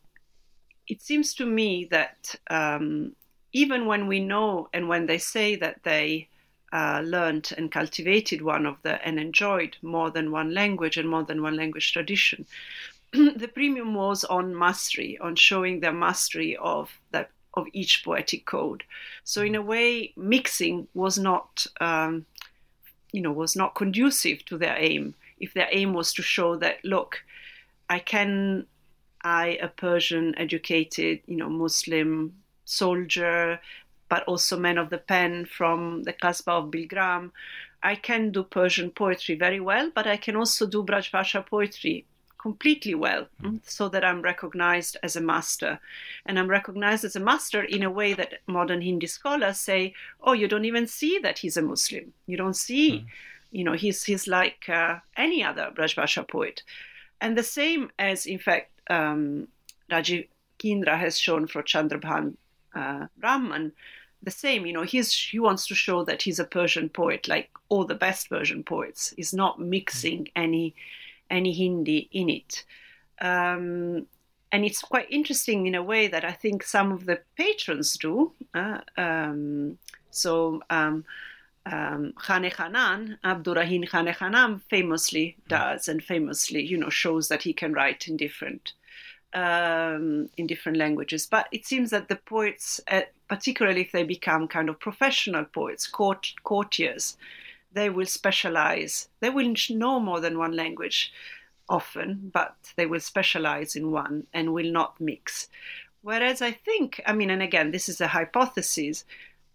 [0.88, 3.14] It seems to me that um,
[3.56, 6.28] even when we know and when they say that they
[6.74, 11.22] uh, learned and cultivated one of the and enjoyed more than one language and more
[11.22, 12.44] than one language tradition,
[13.12, 18.84] the premium was on mastery, on showing their mastery of that of each poetic code.
[19.24, 22.26] So in a way, mixing was not, um,
[23.12, 25.14] you know, was not conducive to their aim.
[25.40, 27.22] If their aim was to show that, look,
[27.88, 28.66] I can,
[29.24, 32.34] I, a Persian educated, you know, Muslim
[32.66, 33.58] soldier,
[34.08, 37.30] but also man of the pen from the Qasba of Bilgram.
[37.82, 42.04] I can do Persian poetry very well, but I can also do Braj Bhasha poetry
[42.38, 43.58] completely well mm.
[43.64, 45.80] so that I'm recognized as a master.
[46.24, 50.32] And I'm recognized as a master in a way that modern Hindi scholars say, oh,
[50.32, 52.12] you don't even see that he's a Muslim.
[52.26, 53.06] You don't see, mm.
[53.50, 56.62] you know, he's, he's like uh, any other Braj Bhasha poet.
[57.20, 59.48] And the same as, in fact, um,
[59.90, 62.36] Rajeev Kinra has shown for Chandrabhan
[62.76, 63.06] uh,
[64.22, 64.66] the same.
[64.66, 67.94] You know, he's he wants to show that he's a Persian poet, like all the
[67.94, 69.14] best Persian poets.
[69.16, 70.30] He's not mixing mm.
[70.36, 70.74] any
[71.30, 72.64] any Hindi in it.
[73.20, 74.06] Um,
[74.52, 78.32] and it's quite interesting in a way that I think some of the patrons do.
[78.54, 79.78] Uh, um,
[80.10, 81.04] so um,
[81.66, 85.48] um, Khane Khanan, Abdurrahim Khane Khanan famously mm.
[85.48, 88.72] does and famously, you know, shows that he can write in different
[89.36, 91.28] um, in different languages.
[91.30, 95.86] But it seems that the poets, uh, particularly if they become kind of professional poets,
[95.86, 97.18] court, courtiers,
[97.72, 99.08] they will specialize.
[99.20, 101.12] They will know more than one language
[101.68, 105.48] often, but they will specialize in one and will not mix.
[106.00, 109.04] Whereas I think, I mean, and again, this is a hypothesis.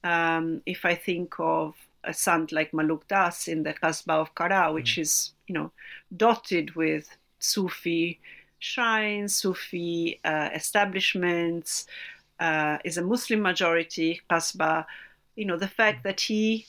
[0.03, 1.73] Um, if I think of
[2.03, 5.01] a sant like Maluk Das in the Qasba of Kara, which mm.
[5.01, 5.71] is, you know,
[6.15, 7.09] dotted with
[7.39, 8.19] Sufi
[8.62, 11.88] shrines, Sufi uh, establishments,
[12.39, 14.86] uh, is a Muslim majority, Qasba.
[15.36, 16.66] You know, the fact that he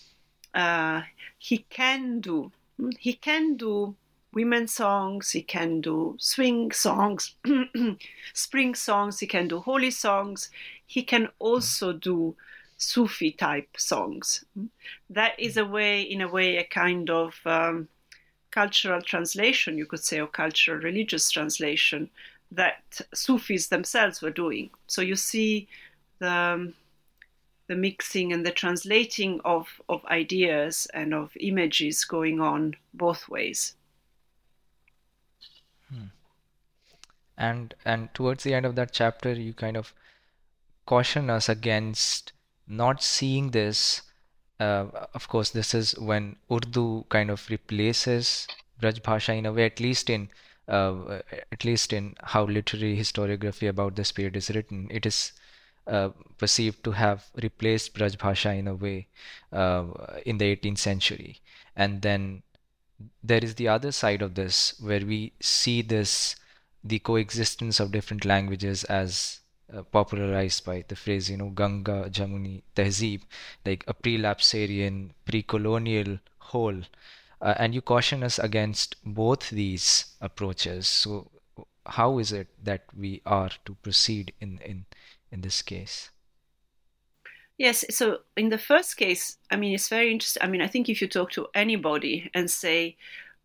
[0.55, 1.03] uh,
[1.38, 2.51] he can do
[2.99, 3.95] he can do
[4.32, 7.36] women's songs, he can do swing songs,
[8.32, 10.51] spring songs, he can do Holi songs,
[10.86, 12.34] he can also do
[12.78, 14.45] Sufi type songs.
[15.11, 17.88] That is a way, in a way, a kind of um,
[18.53, 22.09] cultural translation, you could say, or cultural religious translation
[22.53, 24.70] that Sufis themselves were doing.
[24.86, 25.68] So you see
[26.20, 26.72] the,
[27.66, 33.74] the mixing and the translating of, of ideas and of images going on both ways.
[35.88, 36.05] Hmm.
[37.36, 39.94] And and towards the end of that chapter, you kind of
[40.86, 42.32] caution us against
[42.68, 44.03] not seeing this
[44.62, 48.46] uh, of course, this is when Urdu kind of replaces
[48.80, 50.28] Braj Bhasha in a way, at least in
[50.68, 54.86] uh, at least in how literary historiography about this period is written.
[54.90, 55.32] It is
[55.86, 59.08] uh, perceived to have replaced Braj Bhasha in a way
[59.52, 59.84] uh,
[60.24, 61.40] in the 18th century.
[61.74, 62.42] And then
[63.22, 66.36] there is the other side of this where we see this
[66.84, 69.40] the coexistence of different languages as
[69.74, 73.22] uh, popularized by the phrase, you know, Ganga Jamuni Tehzeeb,
[73.64, 76.82] like a pre-lapsarian, pre-colonial whole.
[77.40, 80.86] Uh, and you caution us against both these approaches.
[80.86, 81.30] So,
[81.86, 84.84] how is it that we are to proceed in in
[85.32, 86.10] in this case?
[87.58, 87.84] Yes.
[87.90, 90.42] So in the first case, I mean, it's very interesting.
[90.42, 92.96] I mean, I think if you talk to anybody and say,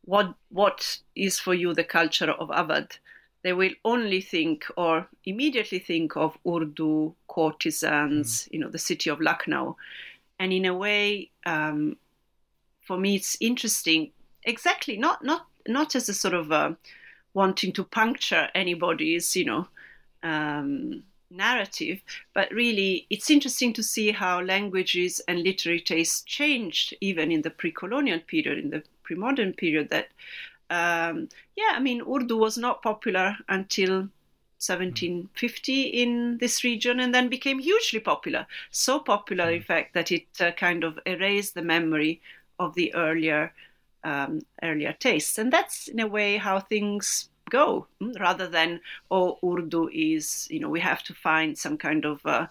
[0.06, 3.00] "What what is for you the culture of Awadh?"
[3.44, 8.54] They will only think or immediately think of Urdu courtesans, mm.
[8.54, 9.78] you know, the city of Lucknow.
[10.40, 11.98] And in a way, um,
[12.82, 14.12] for me, it's interesting.
[14.44, 16.74] Exactly, not not not as a sort of uh,
[17.34, 19.68] wanting to puncture anybody's, you know,
[20.24, 22.00] um, narrative,
[22.34, 27.50] but really, it's interesting to see how languages and literary tastes changed even in the
[27.50, 29.90] pre-colonial period, in the pre-modern period.
[29.90, 30.08] That
[30.70, 34.10] um, yeah, I mean, Urdu was not popular until
[34.60, 38.48] 1750 in this region and then became hugely popular.
[38.72, 39.66] So popular, in hmm.
[39.66, 42.22] fact, that it uh, kind of erased the memory
[42.60, 43.54] of the earlier
[44.04, 45.38] um, earlier tastes.
[45.38, 50.60] And that's in a way how things go, hmm, rather than oh, Urdu is you
[50.60, 52.48] know we have to find some kind of uh,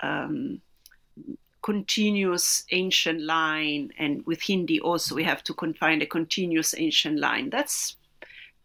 [0.00, 0.60] um,
[1.62, 7.50] continuous ancient line, and with Hindi also we have to find a continuous ancient line.
[7.50, 7.96] That's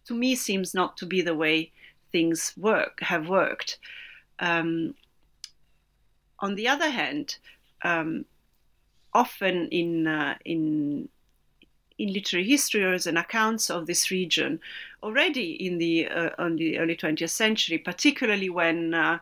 [0.05, 1.71] to me seems not to be the way
[2.11, 3.77] things work have worked.
[4.39, 4.95] Um,
[6.39, 7.37] on the other hand,
[7.83, 8.25] um,
[9.13, 11.09] often in uh, in
[11.97, 14.59] in literary histories and accounts of this region,
[15.01, 19.19] already in the uh, on the early 20th century, particularly when uh,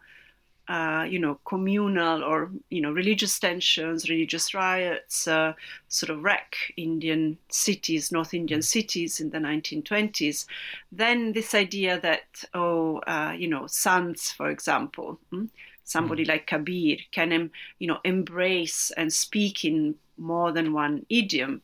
[0.68, 5.53] uh, you know, communal or you know, religious tensions, religious riots, uh,
[5.89, 10.45] sort of wreck Indian cities, North Indian cities in the 1920s.
[10.91, 15.45] Then this idea that oh, uh, you know, sants, for example, hmm,
[15.84, 16.30] somebody mm.
[16.30, 21.61] like Kabir can, you know, embrace and speak in more than one idiom.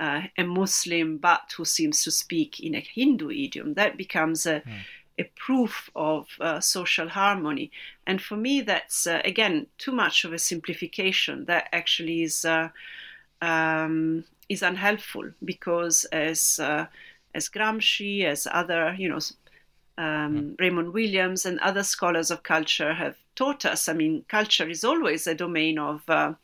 [0.00, 4.60] Uh, a Muslim, but who seems to speak in a Hindu idiom, that becomes a
[4.60, 4.72] mm
[5.18, 7.70] a proof of uh, social harmony.
[8.06, 11.44] And for me, that's uh, again too much of a simplification.
[11.44, 12.70] That actually is uh,
[13.40, 16.86] um, is unhelpful because as uh,
[17.34, 19.20] as Gramsci, as other you know
[19.96, 20.60] um, mm.
[20.60, 23.88] Raymond Williams and other scholars of culture have taught us.
[23.88, 26.34] I mean, culture is always a domain of uh,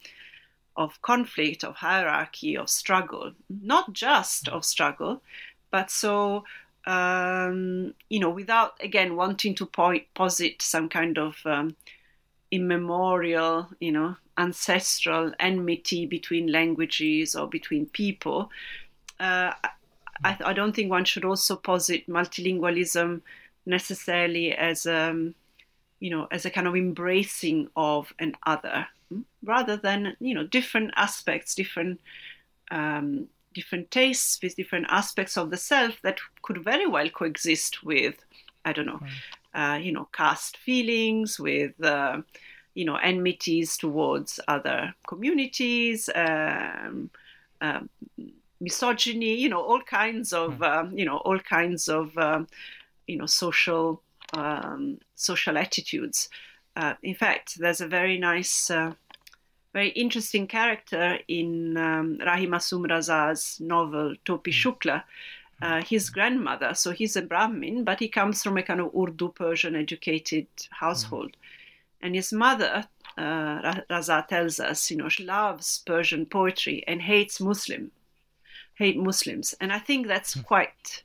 [0.76, 5.20] of conflict, of hierarchy, of struggle, not just of struggle,
[5.70, 6.44] but so
[6.86, 11.76] um, you know, without again wanting to point, posit some kind of um,
[12.50, 18.50] immemorial, you know, ancestral enmity between languages or between people.
[19.18, 19.52] Uh,
[20.24, 23.20] I, I, don't think one should also posit multilingualism
[23.66, 25.34] necessarily as um,
[26.00, 30.46] you know, as a kind of embracing of an other, hmm, rather than you know
[30.46, 32.00] different aspects, different
[32.70, 38.14] um, different tastes, with different aspects of the self that could very well coexist with,
[38.64, 39.00] I don't know,
[39.54, 42.22] uh, you know, caste feelings, with, uh,
[42.74, 47.10] you know, enmities towards other communities, um,
[47.60, 47.80] uh,
[48.60, 50.62] misogyny, you know, all kinds of, hmm.
[50.62, 52.46] um, you know, all kinds of, um,
[53.06, 56.28] you know, social um, social attitudes.
[56.76, 58.92] Uh, in fact, there's a very nice uh,
[59.72, 64.68] very interesting character in um, Rahi Masoom Raza's novel Topi hmm.
[64.68, 65.04] Shukla.
[65.62, 69.28] Uh, his grandmother, so he's a Brahmin, but he comes from a kind of Urdu
[69.28, 71.32] Persian educated household.
[71.32, 72.06] Mm-hmm.
[72.06, 72.86] And his mother,
[73.18, 77.90] uh, Raza tells us, you know, she loves Persian poetry and hates Muslim,
[78.76, 79.54] hate Muslims.
[79.60, 80.46] And I think that's mm-hmm.
[80.46, 81.04] quite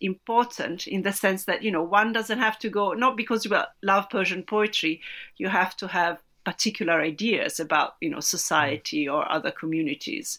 [0.00, 3.58] important in the sense that, you know, one doesn't have to go, not because you
[3.82, 5.00] love Persian poetry,
[5.36, 10.38] you have to have particular ideas about you know society or other communities.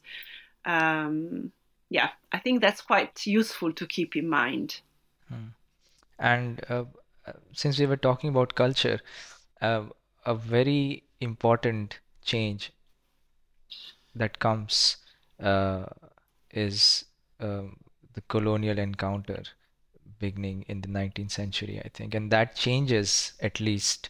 [0.66, 1.52] Um,
[1.90, 4.80] yeah, I think that's quite useful to keep in mind.
[5.28, 5.50] Hmm.
[6.18, 6.86] And uh,
[7.52, 9.00] since we were talking about culture,
[9.62, 9.84] uh,
[10.26, 12.72] a very important change
[14.16, 14.98] that comes
[15.42, 15.86] uh,
[16.52, 17.06] is
[17.42, 17.78] um,
[18.14, 19.44] the colonial encounter
[20.20, 24.10] beginning in the 19th century, I think, and that changes at least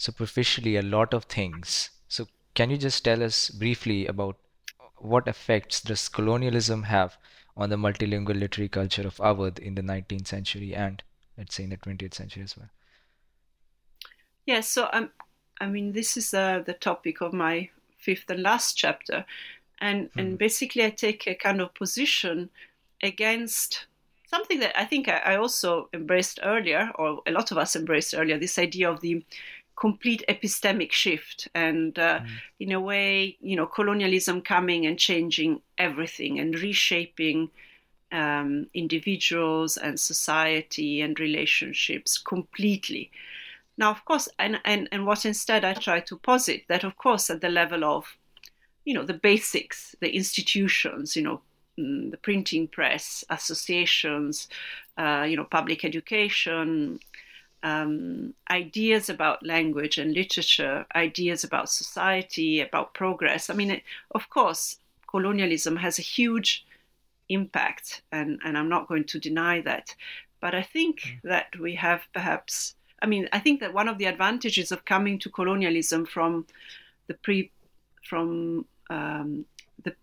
[0.00, 1.90] superficially a lot of things.
[2.08, 4.36] So, can you just tell us briefly about
[4.96, 7.18] what effects does colonialism have
[7.56, 11.02] on the multilingual literary culture of Awadh in the 19th century and
[11.36, 12.70] let's say in the 20th century as well?
[14.46, 15.10] Yes, so um,
[15.60, 19.26] I mean, this is uh, the topic of my fifth and last chapter,
[19.80, 20.20] and mm.
[20.20, 22.48] and basically I take a kind of position
[23.02, 23.86] against
[24.30, 28.38] something that I think I, also embraced earlier, or a lot of us embraced earlier,
[28.38, 29.24] this idea of the
[29.80, 32.28] complete epistemic shift and uh, mm.
[32.60, 37.50] in a way you know colonialism coming and changing everything and reshaping
[38.12, 43.10] um, individuals and society and relationships completely
[43.78, 47.30] now of course and, and and what instead i try to posit that of course
[47.30, 48.04] at the level of
[48.84, 51.40] you know the basics the institutions you know
[51.78, 54.46] mm, the printing press associations
[54.98, 57.00] uh, you know public education
[57.62, 63.50] um, ideas about language and literature, ideas about society, about progress.
[63.50, 63.82] I mean, it,
[64.12, 66.64] of course, colonialism has a huge
[67.28, 69.94] impact, and, and I'm not going to deny that.
[70.40, 71.20] But I think mm.
[71.24, 75.18] that we have perhaps, I mean, I think that one of the advantages of coming
[75.20, 76.46] to colonialism from
[77.06, 77.50] the pre,
[78.02, 79.44] from um,
[79.82, 79.94] the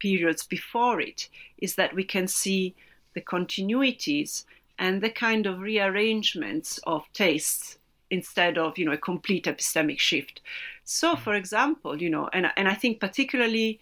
[0.00, 1.28] periods before it
[1.58, 2.74] is that we can see
[3.14, 4.44] the continuities
[4.78, 7.78] and the kind of rearrangements of tastes
[8.10, 10.40] instead of you know a complete epistemic shift.
[10.84, 11.18] So mm.
[11.18, 13.80] for example you know and, and i think particularly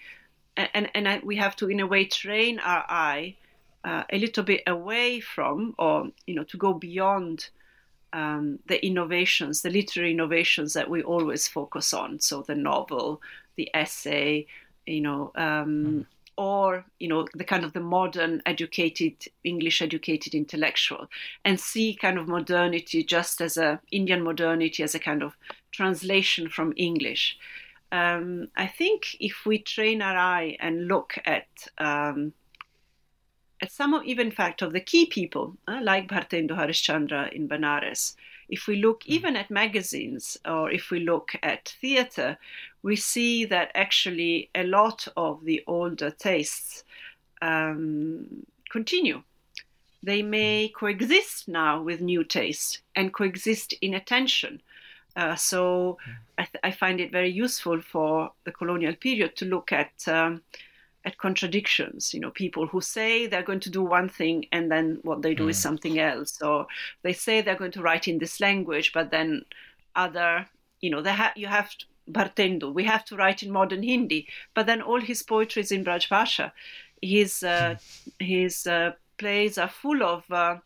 [0.57, 3.37] and and I, we have to in a way train our eye
[3.85, 7.49] uh, a little bit away from or you know to go beyond
[8.13, 12.21] um, the innovations the literary innovations that we always focus on.
[12.21, 13.21] So the novel
[13.57, 14.47] the essay
[14.87, 16.07] you know um, mm
[16.37, 19.15] or you know the kind of the modern educated
[19.45, 21.09] english educated intellectual
[21.45, 25.37] and see kind of modernity just as a indian modernity as a kind of
[25.73, 27.39] translation from english.
[27.93, 31.47] Um, i think if we train our eye and look at
[31.79, 32.33] um,
[33.61, 38.17] at some of even fact of the key people uh, like bhartendu harishchandra in banaras
[38.49, 39.13] if we look hmm.
[39.13, 42.39] even at magazines or if we look at theater,
[42.83, 46.85] we see that actually a lot of the older tastes
[47.43, 49.23] um, continue.
[50.03, 50.75] They may hmm.
[50.75, 54.63] coexist now with new tastes and coexist in attention.
[55.17, 56.13] Uh, so hmm.
[56.39, 60.43] I, th- I, find it very useful for the colonial period to look at um,
[61.05, 64.99] at contradictions you know people who say they're going to do one thing and then
[65.03, 65.51] what they do mm.
[65.51, 66.67] is something else or
[67.03, 69.45] they say they're going to write in this language but then
[69.95, 70.47] other
[70.81, 74.29] you know they have you have to, Bhartendu, we have to write in modern Hindi,
[74.55, 76.53] but then all his poetry is in Braj Bhasha.
[77.01, 77.77] His uh,
[78.19, 80.59] his uh, plays are full of uh,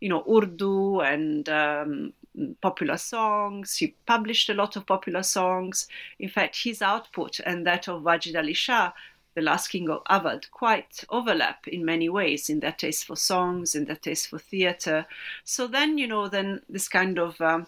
[0.00, 2.12] you know Urdu and um,
[2.60, 3.76] popular songs.
[3.76, 5.88] He published a lot of popular songs.
[6.18, 8.92] In fact, his output and that of Wajid Ali Shah
[9.36, 13.74] the last king of Awadh quite overlap in many ways in their taste for songs,
[13.74, 15.06] in their taste for theater.
[15.44, 17.66] So then, you know, then this kind of um,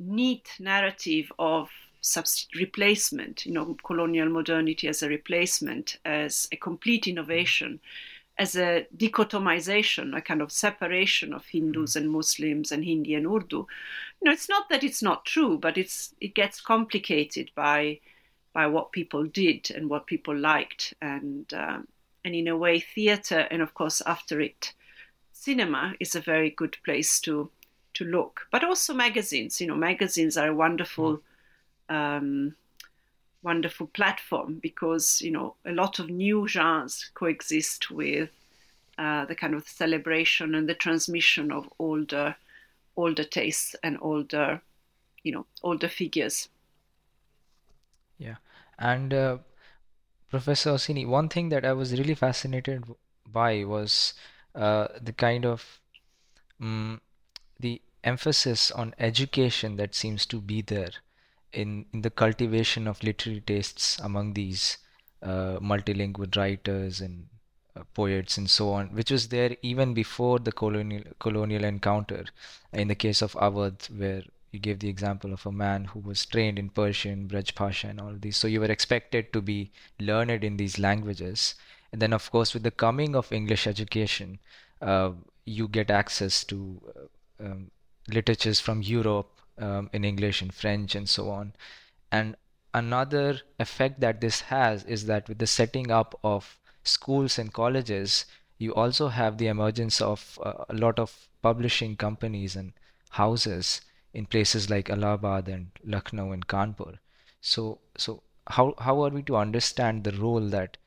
[0.00, 1.70] neat narrative of
[2.02, 7.78] subst- replacement, you know, colonial modernity as a replacement, as a complete innovation,
[8.36, 13.58] as a dichotomization, a kind of separation of Hindus and Muslims and Hindi and Urdu.
[14.20, 18.00] You know, it's not that it's not true, but it's it gets complicated by
[18.56, 21.86] by what people did and what people liked, and um,
[22.24, 24.72] and in a way, theatre and of course after it,
[25.34, 27.50] cinema is a very good place to
[27.92, 28.46] to look.
[28.50, 29.60] But also magazines.
[29.60, 31.20] You know, magazines are a wonderful.
[31.90, 32.56] Um,
[33.42, 38.30] wonderful platform because you know a lot of new genres coexist with
[38.98, 42.34] uh, the kind of celebration and the transmission of older
[42.96, 44.60] older tastes and older
[45.22, 46.48] you know older figures
[48.18, 48.34] yeah
[48.78, 49.38] and uh,
[50.30, 52.84] Professor Orsini, one thing that I was really fascinated
[53.26, 54.14] by was
[54.54, 55.80] uh, the kind of
[56.60, 57.00] um,
[57.58, 60.90] the emphasis on education that seems to be there
[61.52, 64.78] in, in the cultivation of literary tastes among these
[65.22, 67.26] uh, multilingual writers and
[67.74, 72.24] uh, poets and so on, which was there even before the colonial colonial encounter.
[72.72, 74.22] In the case of Awadh, where
[74.56, 78.00] you gave the example of a man who was trained in Persian, Braj Bhasha, and
[78.00, 78.38] all of these.
[78.38, 81.54] So you were expected to be learned in these languages.
[81.92, 84.38] And then, of course, with the coming of English education,
[84.80, 85.10] uh,
[85.44, 87.70] you get access to uh, um,
[88.08, 91.52] literatures from Europe um, in English and French and so on.
[92.10, 92.36] And
[92.72, 98.24] another effect that this has is that with the setting up of schools and colleges,
[98.56, 102.72] you also have the emergence of uh, a lot of publishing companies and
[103.10, 103.82] houses
[104.16, 106.98] in places like Allahabad and Lucknow and Kanpur.
[107.42, 110.78] So, so how, how are we to understand the role that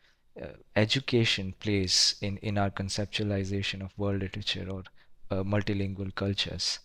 [0.41, 4.83] uh, education plays in, in our conceptualization of world literature or
[5.29, 6.79] uh, multilingual cultures?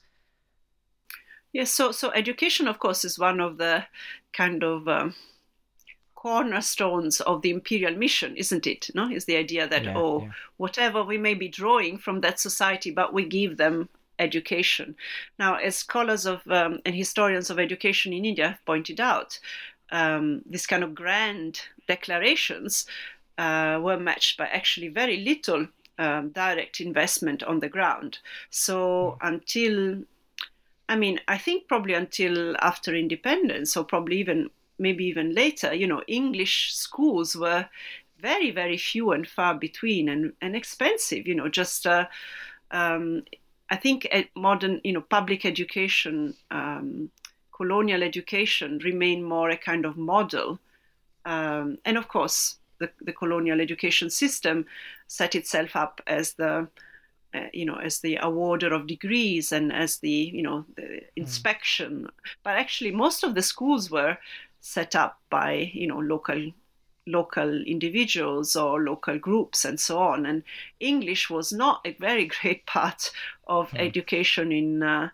[1.55, 3.87] Yes, so so education, of course, is one of the
[4.33, 5.15] kind of um,
[6.15, 8.91] cornerstones of the imperial mission, isn't it?
[8.95, 10.33] No, is the idea that Yeah, oh, yeah.
[10.57, 13.89] whatever we may be drawing from that society, but we give them
[14.19, 14.97] education.
[15.39, 19.39] Now, as scholars of um, and historians of education in India have pointed out,
[19.91, 22.87] um, this kind of grand declarations
[23.39, 25.67] uh, were matched by actually very little
[25.99, 28.19] um, direct investment on the ground.
[28.51, 30.03] So until,
[30.89, 35.87] I mean, I think probably until after independence, or probably even maybe even later, you
[35.87, 37.69] know, English schools were
[38.19, 41.87] very, very few and far between and, and expensive, you know, just.
[41.87, 42.07] Uh,
[42.71, 43.23] um,
[43.71, 44.07] I think
[44.37, 47.11] modern, you know, public education, um,
[47.57, 50.59] colonial education, remain more a kind of model,
[51.25, 54.67] um, and of course, the, the colonial education system
[55.07, 56.69] set itself up as the,
[57.33, 62.09] uh, you know, as the awarder of degrees and as the, you know, the inspection.
[62.43, 64.19] But actually, most of the schools were
[64.61, 66.53] set up by, you know, local
[67.07, 70.27] local individuals or local groups and so on.
[70.27, 70.43] And
[70.81, 73.11] English was not a very great part
[73.47, 73.89] of Hmm.
[73.89, 75.11] education in uh,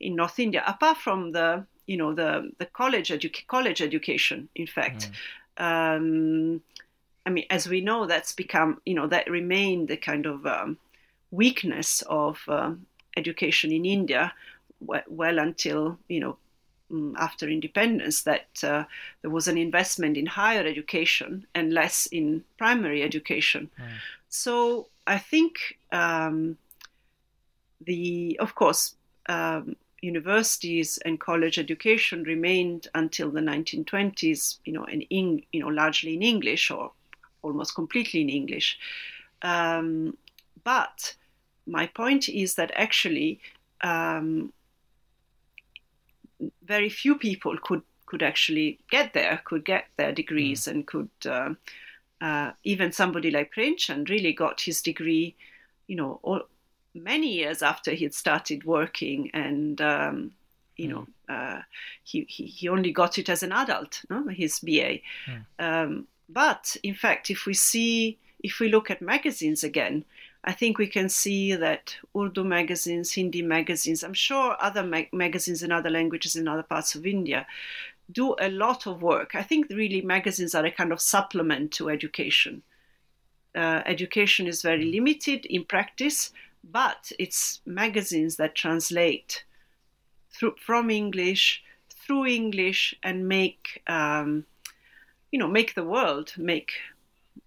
[0.00, 4.48] in North India, apart from the you know the the college edu- college education.
[4.54, 5.10] In fact,
[5.58, 6.62] um,
[7.26, 10.78] I mean, as we know, that's become you know that remained the kind of um,
[11.30, 14.34] weakness of um, education in India
[14.80, 16.43] we- well until you know mm,
[17.16, 18.84] after independence that uh,
[19.22, 23.70] there was an investment in higher education and less in primary education.
[24.28, 26.56] So I think um,
[27.80, 28.94] the, of course,
[29.28, 35.68] um, universities and college education remained until the 1920s, you know, in, in you know
[35.68, 36.92] largely in English or
[37.42, 38.78] almost completely in English.
[39.42, 40.16] Um,
[40.62, 41.14] but
[41.66, 43.40] my point is that actually
[43.82, 44.52] um,
[46.64, 51.54] very few people could could actually get there, could get their degrees, and could uh,
[52.20, 55.34] uh, even somebody like Premchand really got his degree,
[55.86, 56.42] you know, all,
[56.94, 60.32] many years after he had started working, and um,
[60.76, 61.60] you know, uh,
[62.02, 64.98] he, he he only got it as an adult, no, his BA.
[65.58, 70.04] Um, but in fact, if we see, if we look at magazines again,
[70.44, 75.62] I think we can see that Urdu magazines, Hindi magazines, I'm sure other mag- magazines
[75.62, 77.46] in other languages in other parts of India
[78.12, 79.34] do a lot of work.
[79.34, 82.62] I think really magazines are a kind of supplement to education.
[83.54, 86.30] Uh, education is very limited in practice,
[86.62, 89.44] but it's magazines that translate
[90.30, 91.62] through, from English
[92.04, 94.44] through English and make um,
[95.30, 96.72] you know make the world make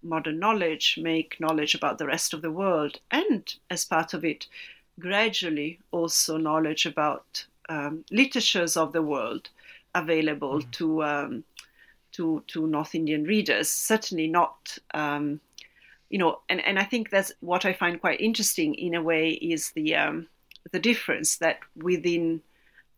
[0.02, 4.46] modern knowledge, make knowledge about the rest of the world, and as part of it,
[4.98, 9.48] gradually also knowledge about um, literatures of the world
[9.94, 11.44] available to um,
[12.12, 13.68] to to North Indian readers.
[13.68, 14.78] Certainly not.
[14.94, 15.40] Um,
[16.10, 19.30] you know, and, and I think that's what I find quite interesting in a way
[19.30, 20.26] is the um,
[20.72, 22.40] the difference that within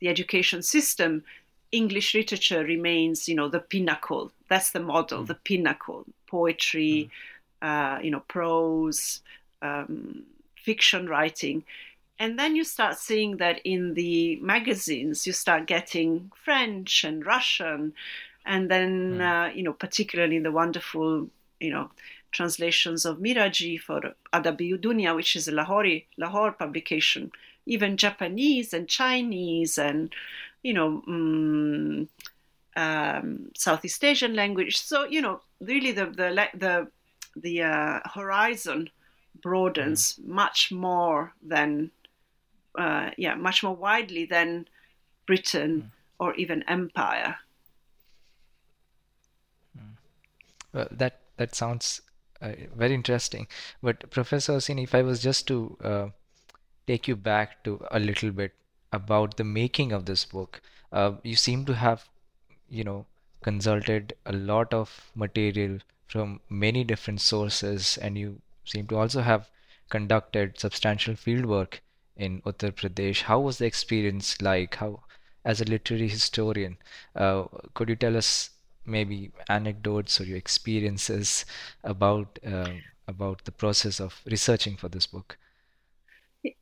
[0.00, 1.24] the education system,
[1.72, 4.32] English literature remains, you know, the pinnacle.
[4.48, 6.04] That's the model, the pinnacle.
[6.26, 7.10] Poetry,
[7.62, 9.20] uh, you know, prose,
[9.62, 10.24] um,
[10.56, 11.64] fiction writing.
[12.18, 17.94] And then you start seeing that in the magazines, you start getting French and Russian,
[18.44, 21.28] and then, uh, you know, particularly in the wonderful,
[21.60, 21.90] you know,
[22.32, 24.00] translations of Miraji for
[24.32, 27.32] Adabi Dunya, which is a Lahori, Lahore publication,
[27.66, 30.14] even Japanese and Chinese and,
[30.62, 32.08] you know, mm,
[32.76, 34.76] um, Southeast Asian language.
[34.78, 36.88] So, you know, really the, the, the,
[37.36, 38.90] the uh, horizon
[39.42, 41.90] broadens much more than,
[42.76, 44.66] uh, yeah, much more widely than
[45.26, 47.36] Britain or even empire.
[50.72, 52.00] Well, that that sounds
[52.40, 53.48] uh, very interesting.
[53.82, 56.08] But Professor Orsini, if I was just to uh,
[56.86, 58.52] take you back to a little bit
[58.92, 60.60] about the making of this book,
[60.92, 62.08] uh, you seem to have,
[62.68, 63.06] you know,
[63.42, 69.48] consulted a lot of material from many different sources, and you seem to also have
[69.88, 71.80] conducted substantial fieldwork
[72.16, 73.22] in Uttar Pradesh.
[73.22, 74.76] How was the experience like?
[74.76, 75.00] How,
[75.44, 76.76] as a literary historian,
[77.14, 78.50] uh, could you tell us
[78.84, 81.44] maybe anecdotes or your experiences
[81.84, 82.72] about uh,
[83.06, 85.38] about the process of researching for this book?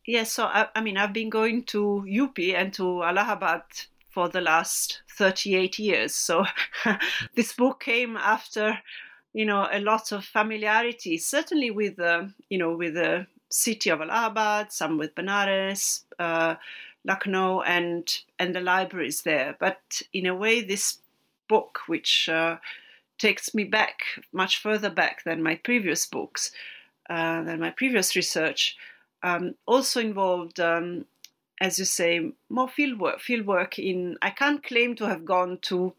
[0.05, 3.62] Yes, so I, I mean, I've been going to UP and to Allahabad
[4.11, 6.14] for the last 38 years.
[6.14, 6.45] So
[7.35, 8.79] this book came after,
[9.33, 14.01] you know, a lot of familiarity, certainly with, the, you know, with the city of
[14.01, 16.57] Allahabad, some with Benares, uh,
[17.05, 19.57] Lucknow, and and the libraries there.
[19.61, 20.99] But in a way, this
[21.49, 22.57] book, which uh,
[23.18, 24.03] takes me back
[24.33, 26.51] much further back than my previous books,
[27.09, 28.76] uh, than my previous research.
[29.22, 31.06] Um, also involved, um,
[31.60, 33.20] as you say, more field work.
[33.20, 35.94] Field work in I can't claim to have gone to,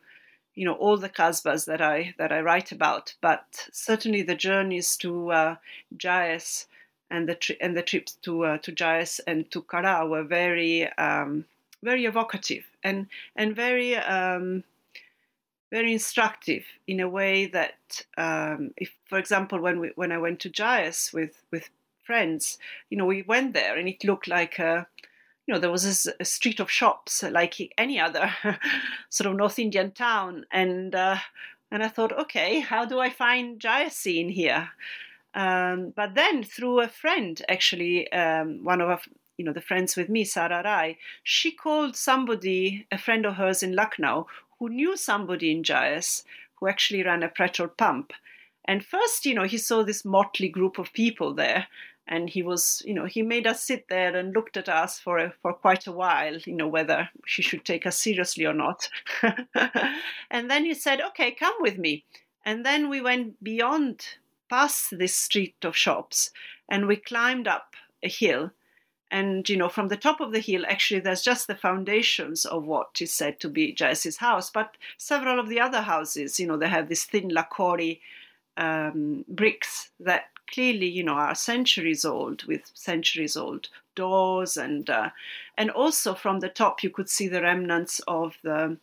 [0.55, 4.95] you know, all the qasbas that I that I write about, but certainly the journeys
[4.97, 5.55] to uh,
[5.97, 6.65] Jais
[7.11, 10.91] and the tri- and the trips to uh, to Jais and to Kara were very
[10.93, 11.45] um,
[11.83, 14.63] very evocative and and very um,
[15.71, 20.39] very instructive in a way that um, if for example when we when I went
[20.41, 21.69] to Jais with with
[22.09, 22.57] friends.
[22.89, 24.87] You know we went there and it looked like a
[25.45, 25.85] you know there was
[26.19, 28.25] a, street of shops like any other
[29.09, 30.45] sort of North Indian town.
[30.51, 31.17] And uh,
[31.71, 34.69] and I thought okay how do I find Jais scene here?
[35.35, 39.01] Um, but then through a friend actually um, one of our
[39.37, 43.61] you know the friends with me Sara Rai she called somebody a friend of hers
[43.61, 44.25] in Lucknow
[44.57, 46.23] who knew somebody in Jais
[46.55, 48.13] who actually ran a petrol pump.
[48.65, 51.67] And first, you know, he saw this motley group of people there,
[52.09, 55.19] and he was, you know, he made us sit there and looked at us for
[55.19, 58.89] a, for quite a while, you know, whether she should take us seriously or not.
[60.31, 62.03] and then he said, "Okay, come with me."
[62.43, 64.03] And then we went beyond,
[64.49, 66.31] past this street of shops,
[66.67, 68.51] and we climbed up a hill
[69.11, 72.65] and you know from the top of the hill actually there's just the foundations of
[72.65, 76.57] what is said to be Jaisi's house but several of the other houses you know
[76.57, 77.99] they have these thin lakori
[78.55, 85.09] um, bricks that clearly you know are centuries old with centuries old doors and uh,
[85.57, 88.77] and also from the top you could see the remnants of the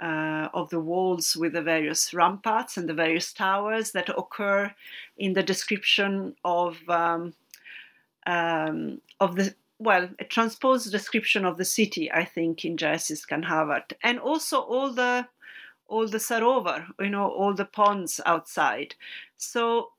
[0.00, 4.72] uh, of the walls with the various ramparts and the various towers that occur
[5.16, 7.32] in the description of um,
[8.26, 13.94] um, of the well, a transposed description of the city, I think, in Jaisi's Kanhavat,
[14.02, 15.26] and also all the
[15.88, 18.94] all the sarovar, you know, all the ponds outside.
[19.36, 19.90] So,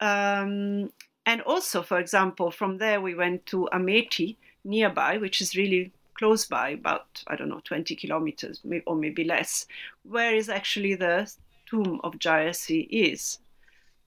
[0.00, 0.92] um,
[1.26, 6.44] and also, for example, from there we went to Amethi nearby, which is really close
[6.46, 9.66] by, about I don't know, 20 kilometers or maybe less,
[10.02, 11.30] where is actually the
[11.66, 13.38] tomb of Jayasi is.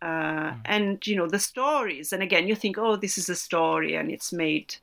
[0.01, 0.61] Uh, mm.
[0.65, 4.09] and you know the stories and again you think oh this is a story and
[4.09, 4.73] it's made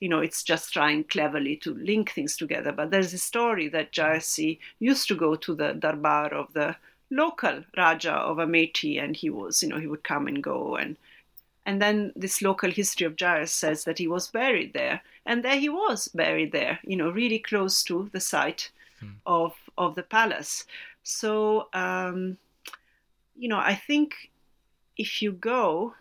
[0.00, 3.92] you know it's just trying cleverly to link things together but there's a story that
[3.92, 6.74] Jayasi used to go to the darbar of the
[7.12, 10.96] local raja of Amethi and he was you know he would come and go and
[11.64, 15.58] and then this local history of Jayas says that he was buried there and there
[15.58, 18.70] he was buried there you know really close to the site
[19.02, 19.14] mm.
[19.26, 20.64] of of the palace
[21.02, 22.38] so um,
[23.36, 24.32] you know I think
[24.96, 25.94] if you go,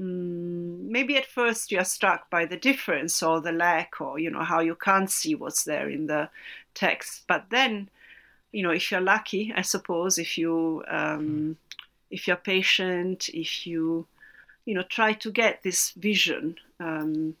[0.00, 4.44] mm, maybe at first you're struck by the difference or the lack or, you know,
[4.44, 6.28] how you can't see what's there in the
[6.74, 7.24] text.
[7.26, 7.88] But then,
[8.54, 11.56] you know, if you're lucky, I suppose, if you, um,
[12.10, 14.06] if you're patient, if you,
[14.64, 17.36] you know, try to get this vision, um,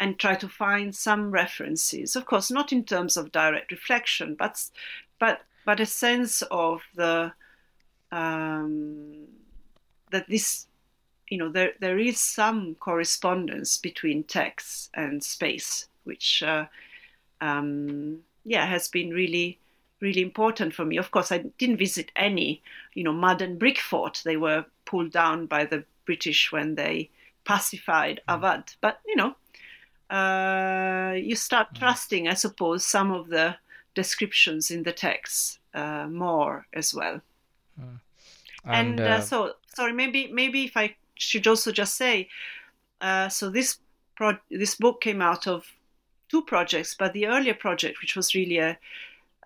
[0.00, 2.16] and try to find some references.
[2.16, 4.60] Of course, not in terms of direct reflection, but
[5.20, 7.32] but but a sense of the
[8.10, 9.26] um,
[10.10, 10.66] that this
[11.28, 16.66] you know there there is some correspondence between text and space which uh,
[17.40, 19.58] um, yeah has been really
[20.00, 22.62] really important for me of course i didn't visit any
[22.94, 27.08] you know mud and brick fort they were pulled down by the british when they
[27.44, 28.38] pacified mm.
[28.40, 29.34] Awadh but you know
[30.10, 31.78] uh, you start mm.
[31.78, 33.56] trusting i suppose some of the
[33.94, 37.20] descriptions in the text uh, more as well
[37.80, 37.98] mm.
[38.64, 42.28] and, and uh, uh, so sorry, maybe maybe if I should also just say,
[43.00, 43.78] uh, so this
[44.16, 45.66] pro- this book came out of
[46.28, 48.76] two projects, but the earlier project, which was really a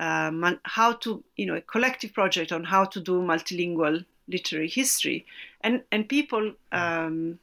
[0.03, 5.25] um, how to you know a collective project on how to do multilingual literary history,
[5.61, 7.39] and and people um,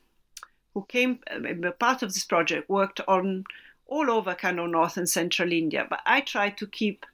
[0.74, 3.46] who came uh, part of this project worked on
[3.88, 7.06] all over kind of north and central India, but I tried to keep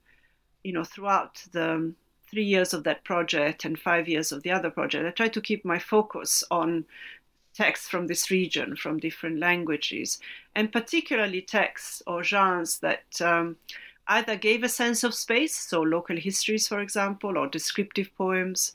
[0.64, 1.94] you know throughout the
[2.32, 5.42] three years of that project and five years of the other project, I tried to
[5.42, 6.86] keep my focus on
[7.54, 10.20] texts from this region, from different languages,
[10.56, 13.58] and particularly texts or genres that um,
[14.08, 18.74] either gave a sense of space, so local histories, for example, or descriptive poems,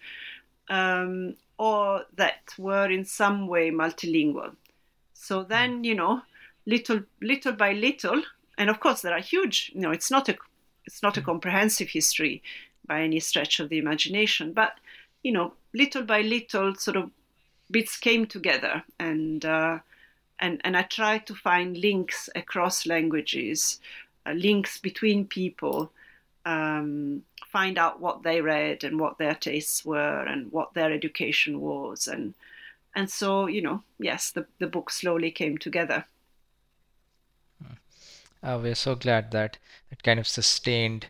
[0.68, 4.56] um, or that were in some way multilingual.
[5.14, 6.22] So then, you know,
[6.66, 8.22] little little by little,
[8.58, 9.70] and of course there are huge.
[9.74, 10.36] You know, it's not a
[10.86, 12.42] it's not a comprehensive history
[12.86, 14.52] by any stretch of the imagination.
[14.52, 14.74] But,
[15.22, 17.10] you know, little by little, sort of
[17.70, 19.78] bits came together and uh,
[20.40, 23.80] and and I tried to find links across languages,
[24.34, 25.90] links between people.
[26.46, 31.60] Um, find out what they read and what their tastes were and what their education
[31.60, 32.32] was and
[32.94, 36.04] and so you know yes the, the book slowly came together
[38.42, 39.58] uh, we're so glad that
[39.90, 41.06] it kind of sustained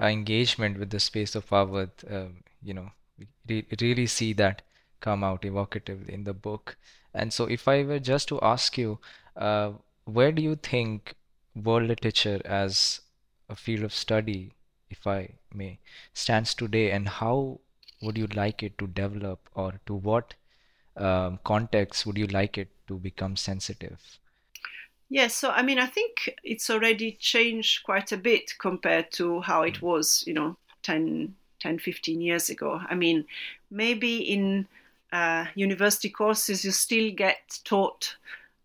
[0.00, 1.90] uh, engagement with the space of Awadh.
[2.10, 2.28] Uh,
[2.62, 4.62] you know, we re really see that
[5.00, 6.76] come out evocatively in the book.
[7.14, 8.98] And so, if I were just to ask you,
[9.36, 9.72] uh,
[10.04, 11.14] where do you think
[11.54, 13.00] world literature as
[13.48, 14.52] a field of study,
[14.90, 15.78] if I may,
[16.12, 17.60] stands today, and how
[18.02, 20.34] would you like it to develop, or to what
[20.96, 24.00] um, context would you like it to become sensitive?
[25.08, 29.62] Yes, so I mean, I think it's already changed quite a bit compared to how
[29.62, 32.80] it was, you know, 10, 10 15 years ago.
[32.88, 33.24] I mean,
[33.70, 34.66] maybe in
[35.12, 38.16] uh, university courses, you still get taught,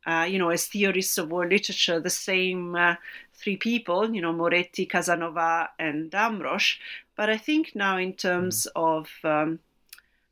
[0.10, 2.96] uh, you know, as theorists of world literature, the same uh,
[3.36, 6.78] three people, you know, Moretti, Casanova, and Damrosch.
[7.16, 8.72] But I think now, in terms mm.
[8.76, 9.60] of um,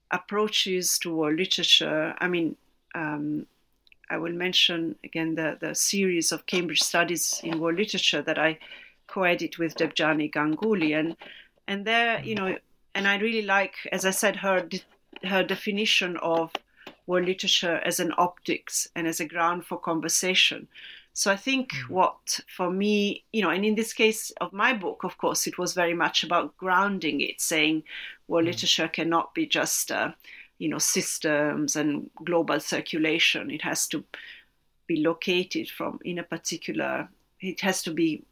[0.09, 2.55] approaches to world literature, I mean,
[2.95, 3.45] um,
[4.09, 8.57] I will mention again the, the series of Cambridge Studies in World Literature that I
[9.05, 11.15] co-edit with Debjani Ganguly, and
[11.67, 12.57] and there, you know,
[12.95, 14.67] and I really like, as I said, her
[15.23, 16.51] her definition of
[17.07, 20.67] world literature as an optics and as a ground for conversation.
[21.13, 21.93] So I think mm-hmm.
[21.93, 25.57] what for me, you know, and in this case of my book, of course, it
[25.57, 27.83] was very much about grounding it, saying
[28.27, 28.51] world mm-hmm.
[28.51, 30.11] literature cannot be just uh,
[30.57, 34.03] you know systems and global circulation it has to
[34.87, 37.09] be located from in a particular
[37.41, 38.23] it has to be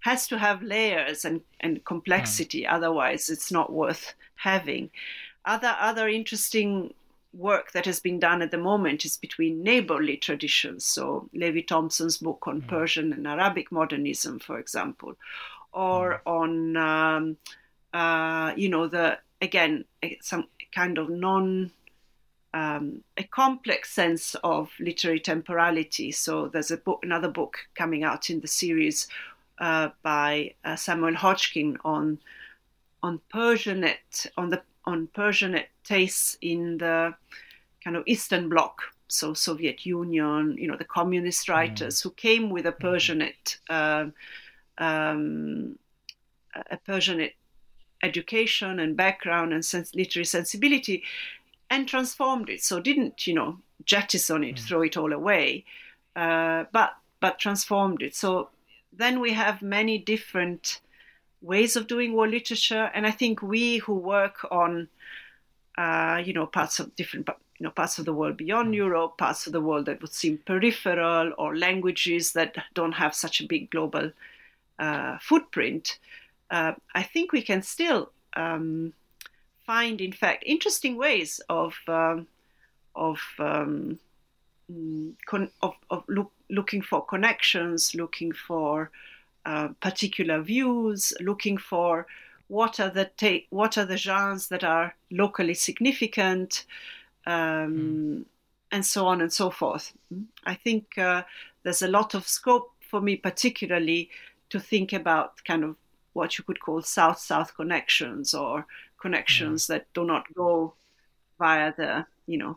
[0.00, 2.66] has to have layers and, and complexity mm.
[2.70, 4.90] otherwise it's not worth having
[5.44, 6.92] other other interesting
[7.36, 12.18] work that has been done at the moment is between neighborly traditions so levi thompson's
[12.18, 12.68] book on mm.
[12.68, 15.14] persian and arabic modernism for example
[15.72, 16.30] or mm.
[16.30, 17.36] on um,
[17.92, 19.84] uh, you know the again
[20.20, 21.70] some kind of non
[22.54, 26.12] um, a complex sense of literary temporality.
[26.12, 29.08] So there's a book, another book coming out in the series
[29.58, 32.20] uh, by uh, Samuel Hodgkin on
[33.02, 37.14] on Persianate on the on Persianate tastes in the
[37.82, 42.02] kind of Eastern Bloc, so Soviet Union, you know, the communist writers mm.
[42.04, 42.86] who came with a mm-hmm.
[42.86, 44.06] Persianate uh,
[44.78, 45.78] um,
[46.70, 47.34] a Persianate
[48.02, 51.02] education and background and sens- literary sensibility
[51.70, 52.62] and transformed it.
[52.62, 54.60] So didn't, you know, jettison it, mm.
[54.60, 55.64] throw it all away,
[56.16, 58.14] uh, but but transformed it.
[58.14, 58.50] So
[58.92, 60.80] then we have many different
[61.40, 64.88] ways of doing world literature, and I think we who work on,
[65.76, 68.76] uh, you know, parts of different you know parts of the world beyond mm.
[68.76, 73.40] Europe, parts of the world that would seem peripheral, or languages that don't have such
[73.40, 74.10] a big global
[74.78, 75.98] uh, footprint
[76.50, 78.92] uh, I think we can still um,
[79.66, 82.26] find, in fact, interesting ways of um,
[82.94, 83.98] of, um,
[84.70, 88.90] mm, con- of, of look, looking for connections, looking for
[89.46, 92.06] uh, particular views, looking for
[92.54, 96.64] what are the ta- what are the genres that are locally significant,
[97.26, 98.24] mm.
[98.70, 99.92] and so on and so forth.
[100.44, 101.24] I think uh,
[101.64, 104.08] there's a lot of scope for me, particularly,
[104.50, 105.76] to think about kind of
[106.12, 108.66] what you could call south-south connections or
[109.00, 110.74] connections that do not go
[111.40, 112.56] via the you know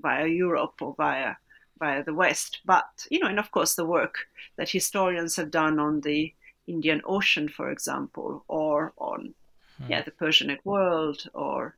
[0.00, 1.36] via Europe or via
[1.78, 2.62] via the West.
[2.64, 4.26] But you know, and of course the work
[4.56, 6.34] that historians have done on the
[6.66, 9.34] Indian Ocean, for example, or on
[9.78, 9.90] hmm.
[9.90, 11.76] yeah the Persianate world, or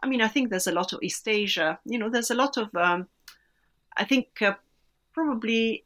[0.00, 1.78] I mean, I think there's a lot of East Asia.
[1.84, 3.08] You know, there's a lot of um,
[3.96, 4.54] I think uh,
[5.12, 5.84] probably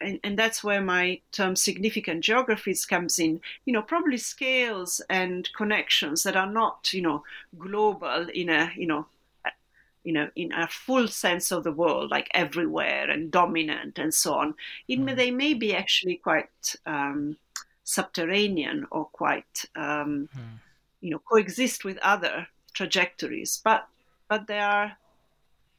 [0.00, 5.48] and, and that's where my term significant geographies comes in you know probably scales and
[5.56, 7.22] connections that are not you know
[7.58, 9.06] global in a you know
[10.04, 14.34] you know in a full sense of the world like everywhere and dominant and so
[14.34, 14.54] on
[14.88, 15.16] it mm.
[15.16, 17.36] they may be actually quite um,
[17.86, 20.58] subterranean or quite um, mm.
[21.00, 23.88] you know coexist with other trajectories but
[24.28, 24.92] but there are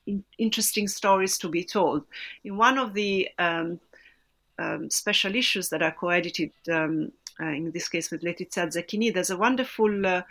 [0.05, 2.03] in, interesting stories to be told
[2.43, 3.79] in one of the um,
[4.59, 9.29] um, special issues that are co-edited, um, uh, in this case with Letizia Zecchini, there's
[9.29, 10.23] a wonderful uh,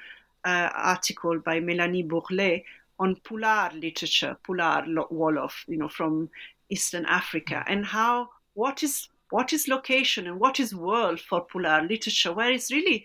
[0.44, 2.64] uh, article by Mélanie Bourlet
[2.98, 6.28] on Pular literature, Pular Wolof, you know, from
[6.70, 11.86] Eastern Africa, and how what is what is location and what is world for Pular
[11.88, 13.04] literature, where is really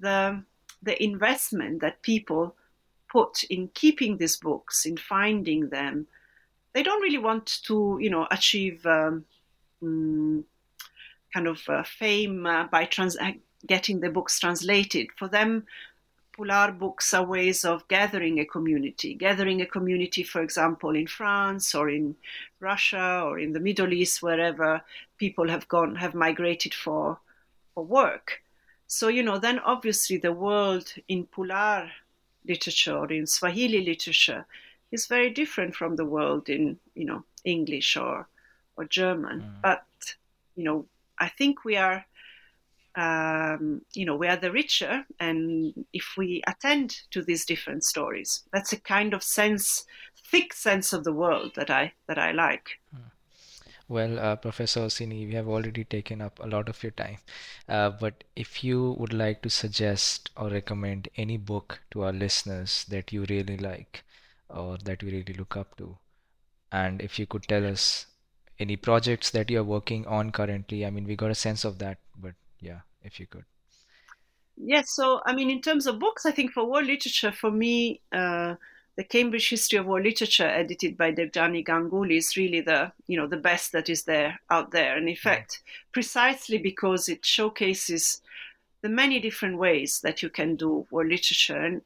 [0.00, 0.42] the
[0.82, 2.54] the investment that people
[3.10, 6.06] put in keeping these books, in finding them.
[6.72, 9.24] They don't really want to, you know, achieve um,
[9.82, 10.42] mm,
[11.32, 13.32] kind of uh, fame uh, by trans- uh,
[13.66, 15.08] getting the books translated.
[15.16, 15.64] For them,
[16.36, 21.74] Pular books are ways of gathering a community, gathering a community, for example, in France
[21.76, 22.16] or in
[22.58, 24.82] Russia or in the Middle East, wherever
[25.24, 27.18] people have gone, have migrated for,
[27.72, 28.42] for work.
[28.86, 31.90] So, you know, then obviously the world in Pular
[32.46, 34.44] literature or in Swahili literature
[34.92, 38.28] is very different from the world in, you know, English or,
[38.76, 39.40] or German.
[39.40, 39.62] Mm.
[39.62, 39.86] But,
[40.56, 40.86] you know,
[41.26, 42.04] I think we are
[42.96, 48.44] um, you know, we are the richer, and if we attend to these different stories,
[48.52, 49.84] that's a kind of sense,
[50.30, 52.68] thick sense of the world that I that I like.
[52.92, 53.08] Hmm.
[53.88, 57.18] Well, uh, Professor Orsini, we have already taken up a lot of your time.
[57.68, 62.84] Uh, but if you would like to suggest or recommend any book to our listeners
[62.88, 64.04] that you really like
[64.48, 65.96] or that you really look up to,
[66.72, 68.06] and if you could tell us
[68.58, 71.98] any projects that you're working on currently, I mean, we got a sense of that,
[72.16, 73.44] but yeah, if you could.
[74.56, 78.00] Yes, so I mean, in terms of books, I think for world literature, for me,
[78.12, 78.54] uh,
[78.96, 83.26] the Cambridge History of World Literature, edited by Debjani Ganguly, is really the you know
[83.26, 88.22] the best that is there out there, and in fact, precisely because it showcases
[88.82, 91.82] the many different ways that you can do world literature, and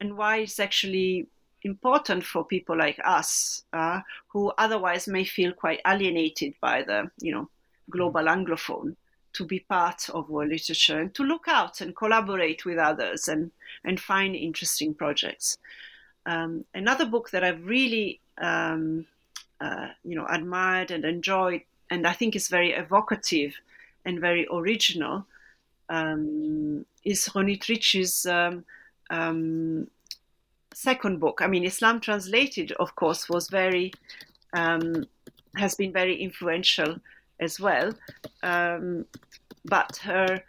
[0.00, 1.26] and why it's actually
[1.64, 7.32] important for people like us uh, who otherwise may feel quite alienated by the you
[7.32, 7.48] know
[7.90, 8.94] global anglophone
[9.32, 13.50] to be part of world literature and to look out and collaborate with others and,
[13.84, 15.58] and find interesting projects.
[16.26, 19.06] Um, another book that I've really um,
[19.60, 23.54] uh, you know admired and enjoyed, and I think is very evocative
[24.04, 25.26] and very original,
[25.88, 28.64] um, is Ronit Ricci's um,
[29.10, 29.88] um,
[30.74, 31.40] second book.
[31.42, 33.92] I mean, Islam Translated, of course, was very
[34.52, 35.06] um,
[35.56, 36.96] has been very influential
[37.40, 37.92] as well.
[39.64, 40.42] But her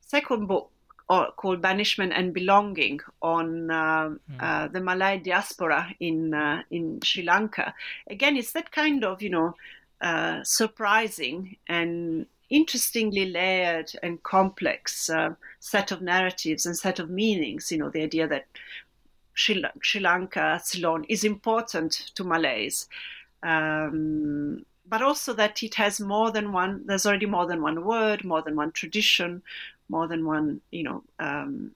[0.00, 0.70] second book
[1.08, 4.72] uh, called Banishment and Belonging on uh, mm.
[4.72, 7.74] the Malay diaspora in uh, in Sri Lanka.
[8.08, 9.54] Again, it's that kind of you know
[10.00, 15.10] uh, surprising and interestingly layered and complex
[15.60, 17.70] set of narratives and set of meanings.
[17.70, 18.46] You know, the idea that
[19.34, 22.88] Sri, Sri Lanka, Ceylon is important to Malays.
[23.42, 28.24] Um, but also that it has more than one there's already more than one word
[28.24, 29.42] more than one tradition
[29.88, 31.70] more than one you know um,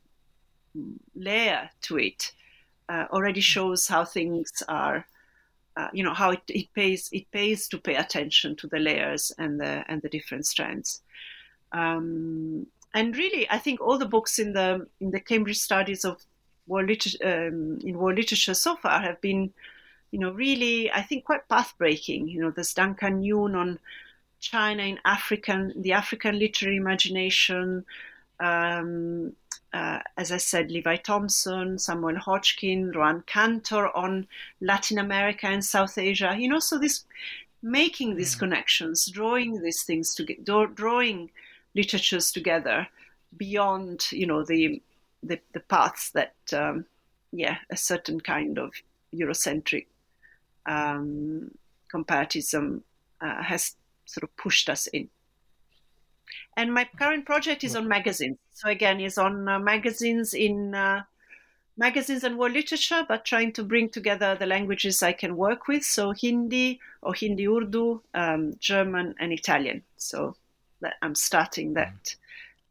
[1.14, 2.32] layer to it
[2.88, 5.06] uh, already shows how things are
[5.76, 9.32] uh, you know how it, it pays it pays to pay attention to the layers
[9.38, 11.02] and the and the different strands
[11.72, 16.24] um, and really i think all the books in the in the cambridge studies of
[16.66, 19.52] world literature um, in world literature so far have been
[20.10, 22.28] you know, really, I think quite path breaking.
[22.28, 23.78] You know, there's Duncan Yoon on
[24.40, 27.84] China in African, the African literary imagination.
[28.38, 29.34] Um,
[29.72, 34.26] uh, as I said, Levi Thompson, Samuel Hodgkin, Roanne Kantor on
[34.60, 36.34] Latin America and South Asia.
[36.36, 37.04] You know, so this
[37.62, 38.40] making these mm.
[38.40, 41.30] connections, drawing these things together, drawing
[41.74, 42.88] literatures together
[43.36, 44.82] beyond, you know, the
[45.22, 46.86] the, the paths that, um,
[47.30, 48.72] yeah, a certain kind of
[49.14, 49.86] Eurocentric
[50.64, 51.50] um,
[51.92, 52.80] comparatism
[53.20, 53.76] uh, has
[54.10, 55.08] sort of pushed us in.
[56.56, 58.38] And my current project is on magazines.
[58.52, 61.02] So again, is on uh, magazines in uh,
[61.76, 65.84] magazines and world literature, but trying to bring together the languages I can work with.
[65.84, 69.82] So Hindi or Hindi Urdu, um, German, and Italian.
[69.96, 70.36] So
[70.80, 72.16] that I'm starting that mm.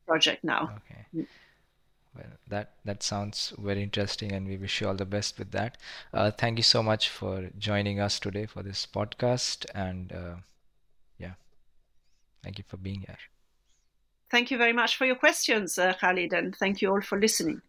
[0.05, 0.71] project now.
[0.77, 1.25] Okay.
[2.15, 5.77] Well, that that sounds very interesting, and we wish you all the best with that.
[6.13, 10.35] Uh, thank you so much for joining us today for this podcast, and uh,
[12.43, 13.17] Thank you for being here.
[14.31, 17.61] Thank you very much for your questions, uh, Khalid, and thank you all for listening.